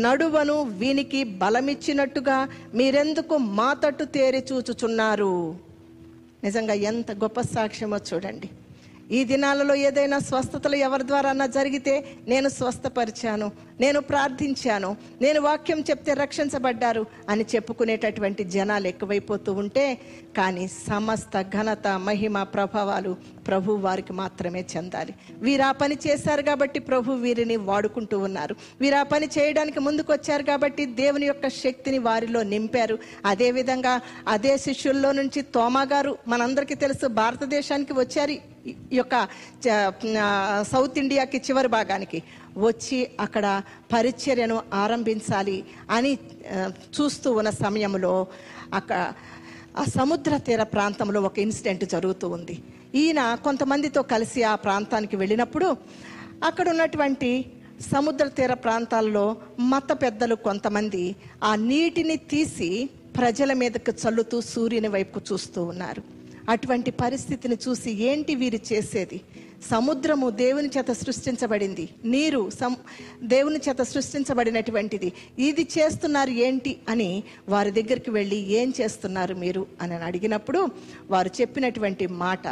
[0.05, 2.39] నడువను వీనికి బలమిచ్చినట్టుగా
[2.79, 5.33] మీరెందుకు మా తట్టు తేరి చూచుచున్నారు?
[6.45, 8.49] నిజంగా ఎంత గొప్ప సాక్ష్యమో చూడండి.
[9.11, 17.07] ఈ దినాలలో ఏదైనా స్వస్థతలు ఎవరి ద్వారా జరిగితే నేను స్వస్థపరిచాను నేను ప్రార్థించాను నేను వాక్యం చెప్తే రక్షించబడ్డారు
[17.29, 20.01] అని చెప్పుకునేటటువంటి జనాలు ఎక్కువైపోతూ ఉంటే
[20.37, 23.17] కానీ సమస్త ఘనత మహిమ ప్రభావాలు
[23.49, 25.15] ప్రభు వారికి మాత్రమే చెందాలి.
[25.33, 28.57] వీరు ఆ పని చేశారు కాబట్టి ప్రభు వీరిని వాడుకుంటూ ఉన్నారు.
[28.81, 32.99] వీరు ఆ పని చేయడానికి ముందుకు వచ్చారు కాబట్టి దేవుని యొక్క శక్తిని వారిలో నింపారు.
[33.27, 38.55] అదేవిధంగా అదే శిష్యుల్లో నుంచి తోమా గారు మనందరికీ తెలుసు భారతదేశానికి వచ్చారు.
[38.93, 39.29] యొక్క
[39.69, 39.93] చ-
[40.63, 42.23] సౌత్ ఇండియాకి చివరి భాగానికి
[42.59, 46.19] వచ్చి అక్కడ పరిచర్యను ఆరంభించాలి అని
[46.71, 48.27] చూస్తూ ఉన్న సమయంలో
[48.75, 49.13] అక్కడ
[49.79, 52.57] ఆ సముద్ర తీర ప్రాంతంలో ఒక ఇన్సిడెంట్ జరుగుతూ ఉంది.
[52.95, 55.77] ఈయన కొంతమందితో కలిసి ఆ ప్రాంతానికి వెళ్ళినప్పుడు
[56.45, 57.31] అక్కడ ఉన్నటువంటి
[57.93, 65.63] సముద్ర తీర ప్రాంతాల్లో మత పెద్దలు కొంతమంది ఆ నీటిని తీసి ప్రజల మీదకు చల్లుతూ సూర్యుని వైపుకు చూస్తూ
[65.65, 66.03] ఉన్నారు.
[66.49, 69.21] అటువంటి పరిస్థితిని చూసి ఏంటి వీరు చేసేది?
[69.71, 71.85] సముద్రము దేవుని చేత సృష్టించబడింది.
[72.05, 72.73] నీరు సం
[73.23, 75.13] దేవుని చేత సృష్టించబడినటువంటిది.
[75.39, 77.11] ఇది చేస్తున్నారు ఏంటి అని
[77.49, 80.61] వారి దగ్గరికి వెళ్ళి ఏం చేస్తున్నారు మీరు అని అడిగినప్పుడు
[81.11, 82.47] వారు చెప్పినటువంటి మాట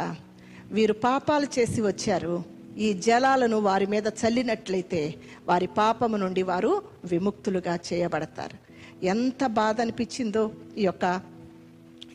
[0.71, 2.35] వీరు పాపాలు చేసి వచ్చారు.
[2.77, 5.01] ఈ జలాలను వారి మీద చల్లినట్లయితే
[5.47, 6.71] వారి పాపము నుండి వారు
[7.11, 8.57] విముక్తులుగా చేయబడతారు.
[9.05, 10.43] ఎంత బాధ అనిపించిందో
[10.77, 11.05] ఈ యొక్క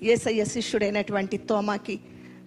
[0.02, 1.96] ఏసయ్య శిష్యుడైనటువంటి తోమాకి.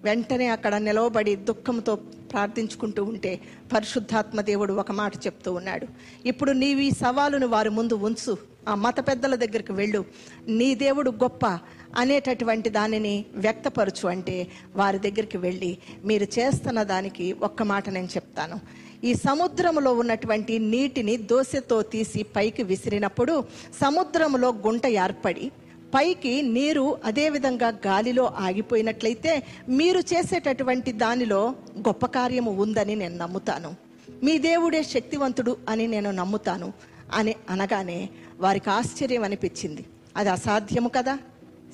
[0.04, 3.40] వెంటనే అక్కడ నిలవబడి దుఃఖంతో ప్రార్థించుకుంటూ ఉంటే
[3.74, 5.88] పరిశుద్ధాత్మ దేవుడు ఒక మాట చెప్తూ ఉన్నాడు.
[6.26, 8.38] ఇప్పుడు నీవు ఈ సవాలును వారి ముందు ఉంచు.
[8.70, 10.06] ఆ మత పెద్దల దగ్గరికి వెళ్ళు.
[10.48, 11.60] నీ దేవుడు గొప్ప
[11.98, 18.60] అనేటటువంటి దానిని వ్యక్తపరచు అంటే వారి దగ్గరికి వెళ్ళి మీరు చేస్తున్న దానికి ఒక్క మాట నేను చెప్తాను.
[19.04, 23.44] ఈ సముద్రంలో ఉన్నటువంటి నీటిని దోశతో తీసి పైకి విసిరినప్పుడు
[23.82, 25.52] సముద్రంలో గుంట ఏర్పడి
[25.96, 33.76] పైకి నీరు అదేవిధంగా గాలిలో ఆగిపోయినట్లయితే మీరు చేసేటటువంటి దానిలో గొప్ప కార్యము ఉందని నేను నమ్ముతాను.
[34.24, 36.74] మీ దేవుడే శక్తివంతుడు అని నేను నమ్ముతాను
[37.14, 39.86] అని అనగానే వారికి ఆశ్చర్యం అనిపించింది.
[40.18, 41.20] అది అసాధ్యము కదా?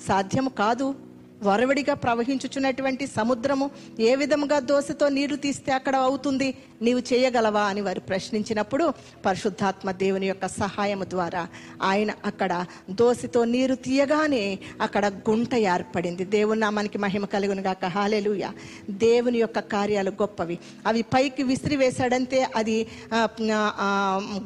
[0.08, 0.94] సాధ్యము కాదు.
[1.42, 3.66] వరవడిగా ప్రవహించుచున్నటువంటి సముద్రము
[4.00, 6.48] ఏ విధముగా దోశతో నీరు తీస్తే అక్కడ అవుతుంది?
[6.82, 8.84] నీవు చేయగలవా అని వారు ప్రశ్నించినప్పుడు
[9.26, 11.42] పరిశుద్ధాత్మ దేవుని యొక్క సహాయము ద్వారా
[11.82, 12.52] ఆయన అక్కడ
[12.90, 14.44] దోశతో నీరు తీయగానే
[14.80, 16.24] అక్కడ గుంట ఏర్పడింది.
[16.24, 17.84] దేవుని నామానికి మహిమ కలుగును గాక.
[17.84, 18.50] హాలేలుయ
[18.90, 20.58] దేవుని యొక్క కార్యాలు గొప్పవి.
[20.86, 22.76] అవి పైకి విసిరి వేశాడంతే అది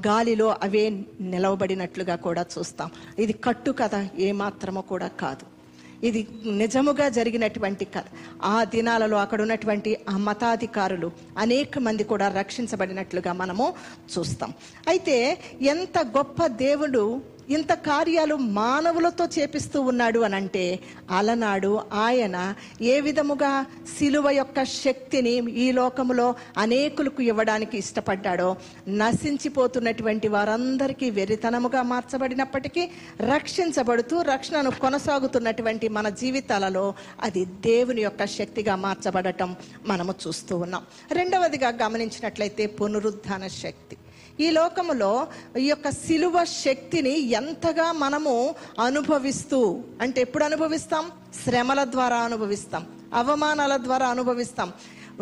[0.08, 0.84] గాలిలో అవే
[1.32, 2.90] నిలవబడినట్లుగా కూడా చూస్తాం.
[3.18, 3.96] ఇది కట్టు కథ
[4.28, 5.51] ఏమాత్రమో కూడా కాదు.
[6.02, 8.04] ఇది నిజముగా జరిగినటువంటి కథ.
[8.44, 13.74] ఆ దినాలలో అక్కడ ఉన్నటువంటి ఆ మతాధికారులు అనేక మంది కూడా రక్షించబడినట్లుగా మనము
[14.12, 14.52] చూస్తాం.
[14.88, 17.22] అయితే ఎంత గొప్ప దేవుడు
[17.54, 20.64] ఇంత కార్యాలు మానవులతో చేపిస్తూ ఉన్నాడు అని అంటే
[21.10, 21.72] అలనాడు
[22.04, 22.36] ఆయన
[22.92, 23.52] ఏ విధముగా
[23.94, 25.34] శిలువ యొక్క శక్తిని
[25.64, 26.26] ఈ లోకములో
[26.58, 28.48] అనేకులకు ఇవ్వడానికి ఇష్టపడ్డాడో
[29.02, 32.84] నశించిపోతున్నటువంటి వారందరికీ వెరితనముగా మార్చబడినప్పటికీ
[33.32, 36.86] రక్షించబడుతూ రక్షణను కొనసాగుతున్నటువంటి మన జీవితాలలో
[37.22, 39.50] అది దేవుని యొక్క శక్తిగా మార్చబడటం
[39.86, 40.84] మనము చూస్తూ ఉన్నాం.
[41.12, 43.96] రెండవదిగా గమనించినట్లయితే పునరుద్ధాన శక్తి.
[44.40, 45.26] ఈ లోకములో
[45.58, 51.10] ఈ యొక్క సిలువ శక్తిని ఎంతగా మనము అనుభవిస్తూ అంటే ఎప్పుడు అనుభవిస్తాం?
[51.44, 52.86] శ్రమల ద్వారా అనుభవిస్తాం.
[53.14, 54.72] అవమానాల ద్వారా అనుభవిస్తాం.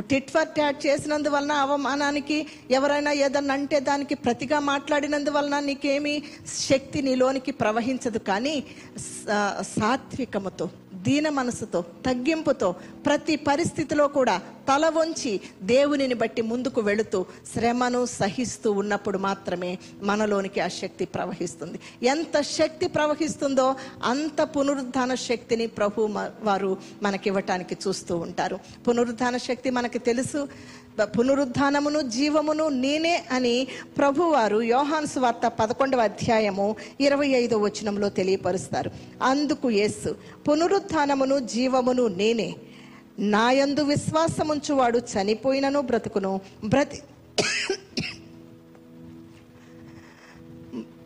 [0.00, 6.22] టిట్ ఫర్ ట్యాట్ చేసినందువలన అవమానానికి ఎవరైనా ఏదన్నా అంటే దానికి ప్రతిగా మాట్లాడినందువలన నీకేమీ
[6.68, 8.18] శక్తి నీలోనికి ప్రవహించదు.
[8.18, 8.64] కానీ
[8.98, 10.70] సా- సాత్వికముతో
[11.02, 12.74] దీన మనసుతో తగ్గింపుతో
[13.06, 20.68] ప్రతి పరిస్థితిలో కూడా తల వంచి దేవునిని బట్టి ముందుకు వెళుతూ శ్రమను సహిస్తూ ఉన్నప్పుడు మాత్రమే మనలోనికి ఆ
[20.68, 21.80] శక్తి ప్రవహిస్తుంది.
[22.06, 28.59] ఎంత శక్తి ప్రవహిస్తుందో అంత పునరుద్ధాన శక్తిని ప్రభు మ- వారు మనకివ్వటానికి చూస్తూ ఉంటారు.
[28.88, 30.48] పునరుద్ధాన శక్తి మనకి తెలుసు.
[30.99, 33.66] పునరుద్ధానమును జీవమును నేనే అని
[33.99, 38.91] ప్రభువారు యోహాన్స్ వార్త పదకొండవ అధ్యాయము ఇరవై ఐదో వచనంలో తెలియపరుస్తారు.
[39.22, 40.16] అందుకు యేసు
[40.49, 42.55] పునరుద్ధానమును జీవమును నేనే.
[43.18, 46.41] నాయందు విశ్వాసముంచువాడు చనిపోయినను బ్రతుకును.
[46.64, 47.03] బ్రతి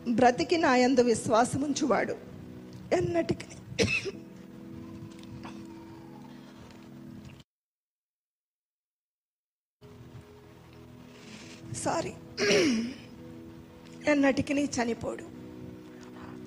[0.07, 2.15] బ్రతికి నాయందు విశ్వాసముంచువాడు.
[2.93, 3.45] ఎన్నటికి
[11.85, 12.13] సారీ
[14.11, 15.23] ఎన్నటికి చనిపోడు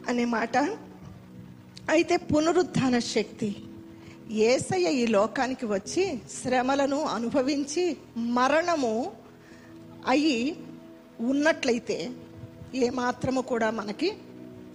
[0.08, 0.56] అనే మాట.
[1.90, 3.56] అయితే పునరుద్ధాన శక్తి.
[4.30, 9.12] ఏసయ్య ఈ లోకానికి వచ్చి శ్రమలను అనుభవించి మరణము
[10.08, 10.56] అయి
[11.20, 12.10] ఉన్నట్లయితే
[12.74, 14.12] ఏమాత్రము కూడా మనకి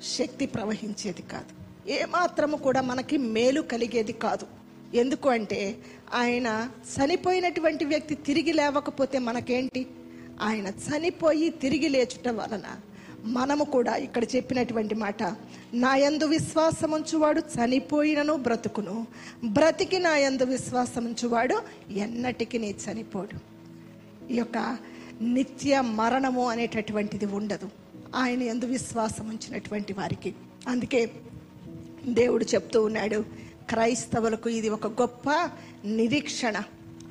[0.03, 1.51] శక్తి ప్రవహించేది కాదు.
[1.91, 4.47] ఏమాత్రము కూడా మనకి మేలు కలిగేది కాదు.
[4.93, 5.77] ఎందుకు అంటే
[6.13, 9.87] ఆయన చనిపోయినటువంటి వ్యక్తి తిరిగి లేవకపోతే మనకేంటి?
[10.43, 12.67] ఆయన చనిపోయి తిరిగి లేచుట వలన
[13.25, 15.23] మనము కూడా ఇక్కడ చెప్పినటువంటి మాట
[15.73, 19.07] నా యందు విశ్వాసముంచువాడు చనిపోయినను బ్రతుకును.
[19.45, 21.57] బ్రతికి నా యందు విశ్వాసముంచువాడు
[21.91, 23.37] ఎన్నటికి నీ చనిపోడు.
[24.33, 24.57] ఈ యొక్క
[25.21, 27.69] నిత్య మరణము అనేటటువంటిది ఉండదు.
[28.15, 30.33] ఆయన ఎందు విశ్వాసం ఉంచినటువంటి వారికి.
[30.67, 31.01] అందుకే
[32.19, 33.19] దేవుడు చెప్తూ ఉన్నాడు
[33.69, 35.29] క్రైస్తవులకు ఇది ఒక గొప్ప
[35.85, 36.55] నిరీక్షణ.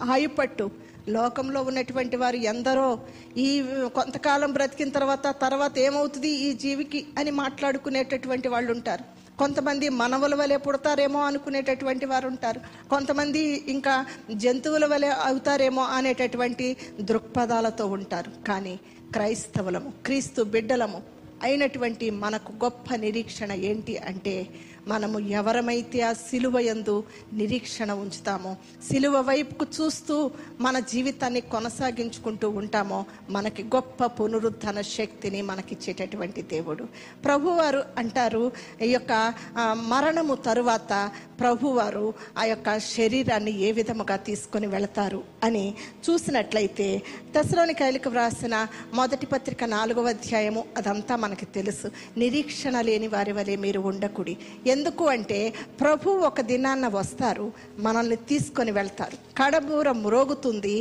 [0.02, 0.70] ఆయుపట్టు
[1.08, 3.00] లోకంలో ఉన్నటువంటి వారు ఎందరో
[3.36, 9.22] ఈ కొంతకాలం బ్రతికిన తర్వాత తర్వాత ఏమవుతుంది ఈ జీవికి అని మాట్లాడుకునేటటువంటి వాళ్ళు ఉంటారు.
[9.38, 12.60] కొంతమంది మనవుల వలె పుడతారేమో అనుకునేటటువంటి వారు ఉంటారు.
[12.88, 18.32] కొంతమంది ఇంకా జంతువుల వలె అవుతారేమో అనేటటువంటి దృక్పథాలతో ఉంటారు.
[18.48, 18.80] కానీ
[19.12, 21.02] క్రైస్తవులము క్రీస్తు బిడ్డలము
[21.42, 24.48] అయినటువంటి మనకు గొప్ప నిరీక్షణ ఏంటి అంటే
[24.88, 28.56] మనము ఎవరమైతే ఆ సిలువ ఎందు నిరీక్షణ ఉంచుతామో
[28.92, 30.30] సిలువ వైపుకు చూస్తూ
[30.60, 36.84] మన జీవితాన్ని కొనసాగించుకుంటూ ఉంటామో మనకి గొప్ప పునరుద్ధరణ శక్తిని మనకిచ్చేటటువంటి దేవుడు.
[37.24, 38.52] ప్రభువారు అంటారు
[38.82, 39.34] ఈ యొక్క
[39.72, 41.10] మరణము తరువాత
[41.40, 45.74] ప్రభువారు ఆ యొక్క శరీరాన్ని ఏ విధముగా తీసుకొని వెళతారు అని
[46.10, 47.02] చూసినట్లయితే
[47.38, 51.90] దశలోనికాయలకు వ్రాసిన మొదటి పత్రిక నాలుగవ అధ్యాయము అదంతా మనకి తెలుసు.
[52.16, 54.36] నిరీక్షణ లేని వారి వలె మీరు ఉండకుడి.
[54.72, 55.38] ఎందుకు అంటే
[55.80, 57.46] ప్రభు ఒక దినాన్న వస్తారు
[57.78, 59.16] మనల్ని తీసుకొని వెళ్తారు.
[59.38, 60.74] కడబూరం మ్రోగుతుంది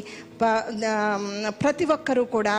[1.63, 2.55] ప్రతి ఒక్కరూ కూడా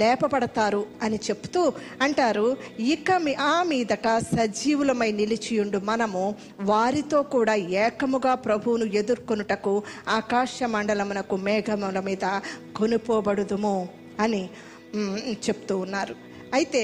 [0.00, 1.62] లేపబడతారు అని చెప్తూ
[2.02, 2.46] అంటారు.
[2.92, 6.24] ఇక మీ- ఆ మీదట సజీవులమై నిలిచియుండు మనము
[6.60, 9.74] వారితో కూడా ఏకముగా ప్రభువును ఎదుర్కొనుటకు
[10.08, 12.24] ఆకాశ మండలమునకు మేఘముల మీద
[12.76, 13.76] కొనుపోబడుదుము
[14.20, 14.42] అని
[15.46, 16.14] చెప్తూ ఉన్నారు.
[16.54, 16.82] అయితే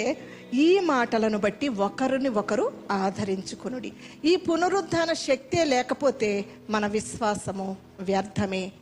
[0.55, 3.93] ఈ మాటలను బట్టి ఒకరిని ఒకరు ఆదరించుకునుడి.
[4.25, 8.73] ఈ పునరుద్ధాన శక్తే లేకపోతే మన విశ్వాసము వ్యర్థమే.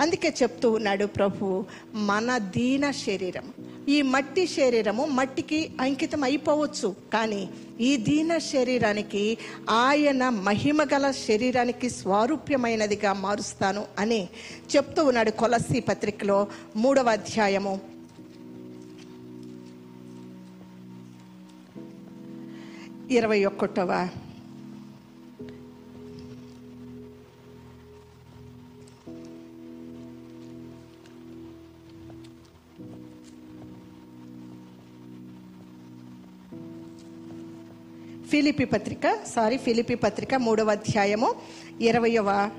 [0.00, 1.64] అందుకే చెప్తూ ఉన్నాడు ప్రభు
[1.94, 3.52] మన దీన శరీరం.
[3.88, 7.50] ఈ మట్టి శరీరము మట్టికి అంకితం అయిపోవచ్చు కానీ
[7.80, 9.38] ఈ దీన శరీరానికి
[9.70, 14.28] ఆయన మహిమ గల శరీరానికి స్వారూప్యమైనదిగా మారుస్తాను అని
[14.76, 17.97] చెప్తూ ఉన్నాడు కొలసి పత్రికలో మూడవ అధ్యాయము.
[23.10, 24.08] ఇరవై ఒకటవ
[38.30, 41.34] ఫిలిపి పత్రిక సారీ ఫిలిపి పత్రిక మూడవ అధ్యాయము
[41.80, 42.50] ఇరవయవ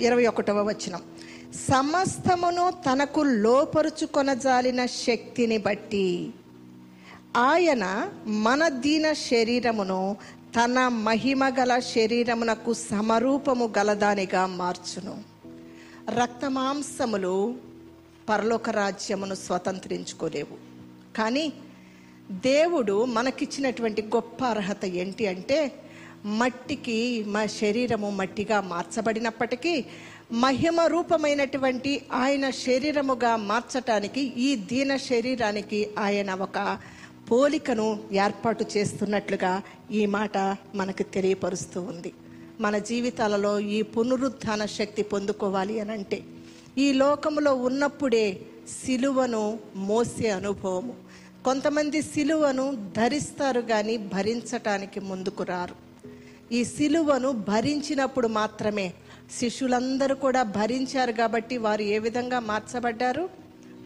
[0.00, 1.02] ఇరవై ఒకటవ వచనం.
[1.54, 6.30] సమస్తమును తనకు లోపరుచుకొనజాలిన శక్తిని బట్టి
[7.36, 10.16] ఆయన మన దీన శరీరమును
[10.56, 15.22] తన మహిమ గల శరీరమునకు సమరూపము గలదానిగా మార్చును.
[16.22, 17.54] రక్తమాంసములు
[18.28, 20.56] పరలోక రాజ్యమును స్వతంత్రించుకోలేవు.
[21.16, 21.52] కానీ
[22.30, 25.72] దేవుడు మనకిచ్చినటువంటి గొప్ప అర్హత ఏంటి అంటే
[26.24, 29.84] మట్టికి మా శరీరము మట్టిగా మార్చబడినప్పటికీ
[30.32, 36.78] మహిమ రూపమైనటువంటి ఆయన శరీరముగా మార్చటానికి ఈ దీన శరీరానికి ఆయన ఒక
[37.30, 40.38] పోలికను ఏర్పాటు చేస్తున్నట్లుగా ఈ మాట
[40.74, 42.12] మనకు తెలియపరుస్తూ ఉంది.
[42.60, 46.22] మన జీవితాలలో ఈ పునరుత్థాన శక్తి పొందుకోవాలి అని అంటే
[46.78, 48.40] ఈ లోకములో ఉన్నప్పుడే
[48.84, 50.94] సిలువను మోసే అనుభవము.
[51.44, 55.74] కొంతమంది సిలువను ధరిస్తారు కానీ భరించటానికి ముందుకు రారు.
[56.54, 58.94] ఈ సిలువను భరించినప్పుడు మాత్రమే
[59.38, 63.28] శిష్యులందరూ కూడా భరించారు కాబట్టి వారు ఏ విధంగా మార్చబడ్డారు?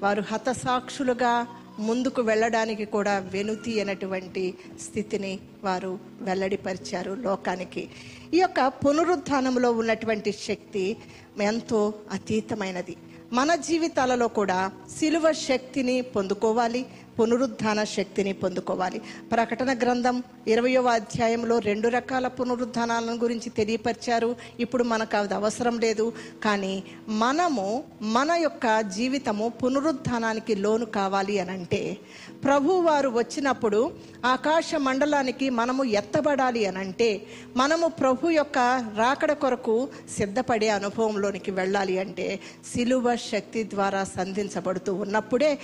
[0.03, 1.47] వారు హతసాక్షులుగా
[1.79, 7.89] ముందుకు వెళ్ళడానికి కూడా వెనుతి అనేటువంటి స్థితిని వారు వెల్లడిపరిచారు లోకానికి.
[8.35, 10.97] ఈ యొక్క పునరుద్ధానంలో ఉన్నటువంటి శక్తి
[11.43, 12.97] ఎంతో అతీతమైనది.
[13.33, 16.87] మన జీవితాలలో కూడా సిలువ శక్తిని పొందుకోవాలి.
[17.19, 19.01] పునరుద్ధాన శక్తిని పొందుకోవాలి.
[19.33, 24.37] ప్రకటన గ్రంథం ఇరవయో అధ్యాయంలో రెండు రకాల పునరుద్ధానాలను గురించి తెలియపరిచారు.
[24.61, 26.13] ఇప్పుడు మనకు అది అవసరం లేదు.
[26.45, 31.97] కానీ మనము మన యొక్క జీవితము పునరుద్ధానానికి లోను కావాలి అని అంటే
[32.45, 33.79] ప్రభు వారు వచ్చినప్పుడు
[34.25, 37.09] ఆకాశ మండలానికి మనము ఎత్తబడాలి అని అంటే
[37.57, 38.59] మనము ప్రభు యొక్క
[38.97, 42.27] రాకడ కొరకు సిద్ధపడే అనుభవంలోనికి వెళ్ళాలి అంటే
[42.75, 45.59] సిలువ శక్తి ద్వారా సంధించబడుతూ ఉన్నప్పుడే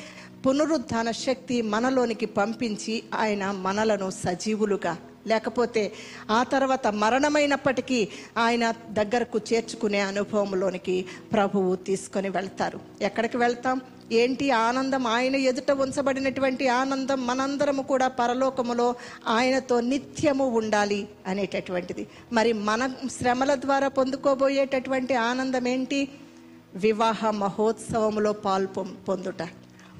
[0.46, 4.94] పునరుద్ధాన శక్తి మనలోనికి పంపించి ఆయన మనలను సజీవులుగా
[5.26, 5.82] లేకపోతే
[6.30, 10.96] ఆ తర్వాత మరణమైనప్పటికీ ఆయన దగ్గరకు చేర్చుకునే అనుభవంలోనికి
[11.32, 12.80] ప్రభువు తీసుకొని వెళ్తారు.
[13.00, 13.78] ఎక్కడికి వెళ్తాం?
[14.12, 15.06] ఏంటి ఆనందం?
[15.06, 18.94] ఆయన ఎదుట ఉంచబడినటువంటి ఆనందం మనందరము కూడా పరలోకములో
[19.28, 22.06] ఆయనతో నిత్యము ఉండాలి అనేటటువంటిది.
[22.32, 26.08] మరి మన శ్రమల ద్వారా పొందుకోబోయేటటువంటి ఆనందం ఏంటి?
[26.74, 28.66] వివాహ మహోత్సవములో పాలు
[29.08, 29.42] పొందుట.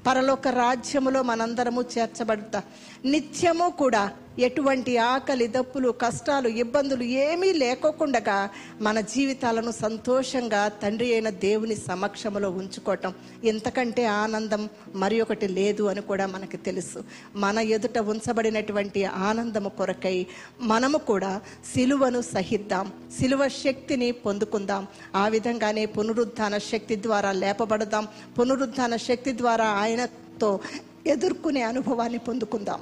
[0.07, 2.63] పరలోక రాజ్యములో మనందరము చేర్చబడతా.
[3.05, 8.49] నిత్యము కూడా ఎటువంటి ఆకలి దప్పులు కష్టాలు ఇబ్బందులు ఏమీ లేకోకుండా
[8.81, 13.13] మన జీవితాలను సంతోషంగా తండ్రి అయిన దేవుని సమక్షంలో ఉంచుకోవటం.
[13.43, 17.03] ఇంతకంటే ఆనందం మరి ఒకటి లేదు అని కూడా మనకు తెలుసు.
[17.35, 20.25] మన ఎదుట ఉంచబడినటువంటి ఆనందము కొరకై
[20.61, 21.41] మనము కూడా
[21.75, 22.91] సిలువను సహిద్దాం.
[23.19, 24.87] సిలువ శక్తిని పొందుకుందాం.
[25.15, 28.07] ఆ విధంగానే పునరుద్ధాన శక్తి ద్వారా లేపబడదాం.
[28.39, 30.59] పునరుద్ధాన శక్తి ద్వారా ఆయనతో
[31.07, 32.81] ఎదుర్కొనే అనుభవాన్ని పొందుకుందాం.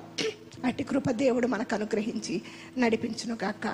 [0.64, 2.36] అటు కృప దేవుడు మనకు అనుగ్రహించి
[2.78, 3.66] నడిపించునుగాక.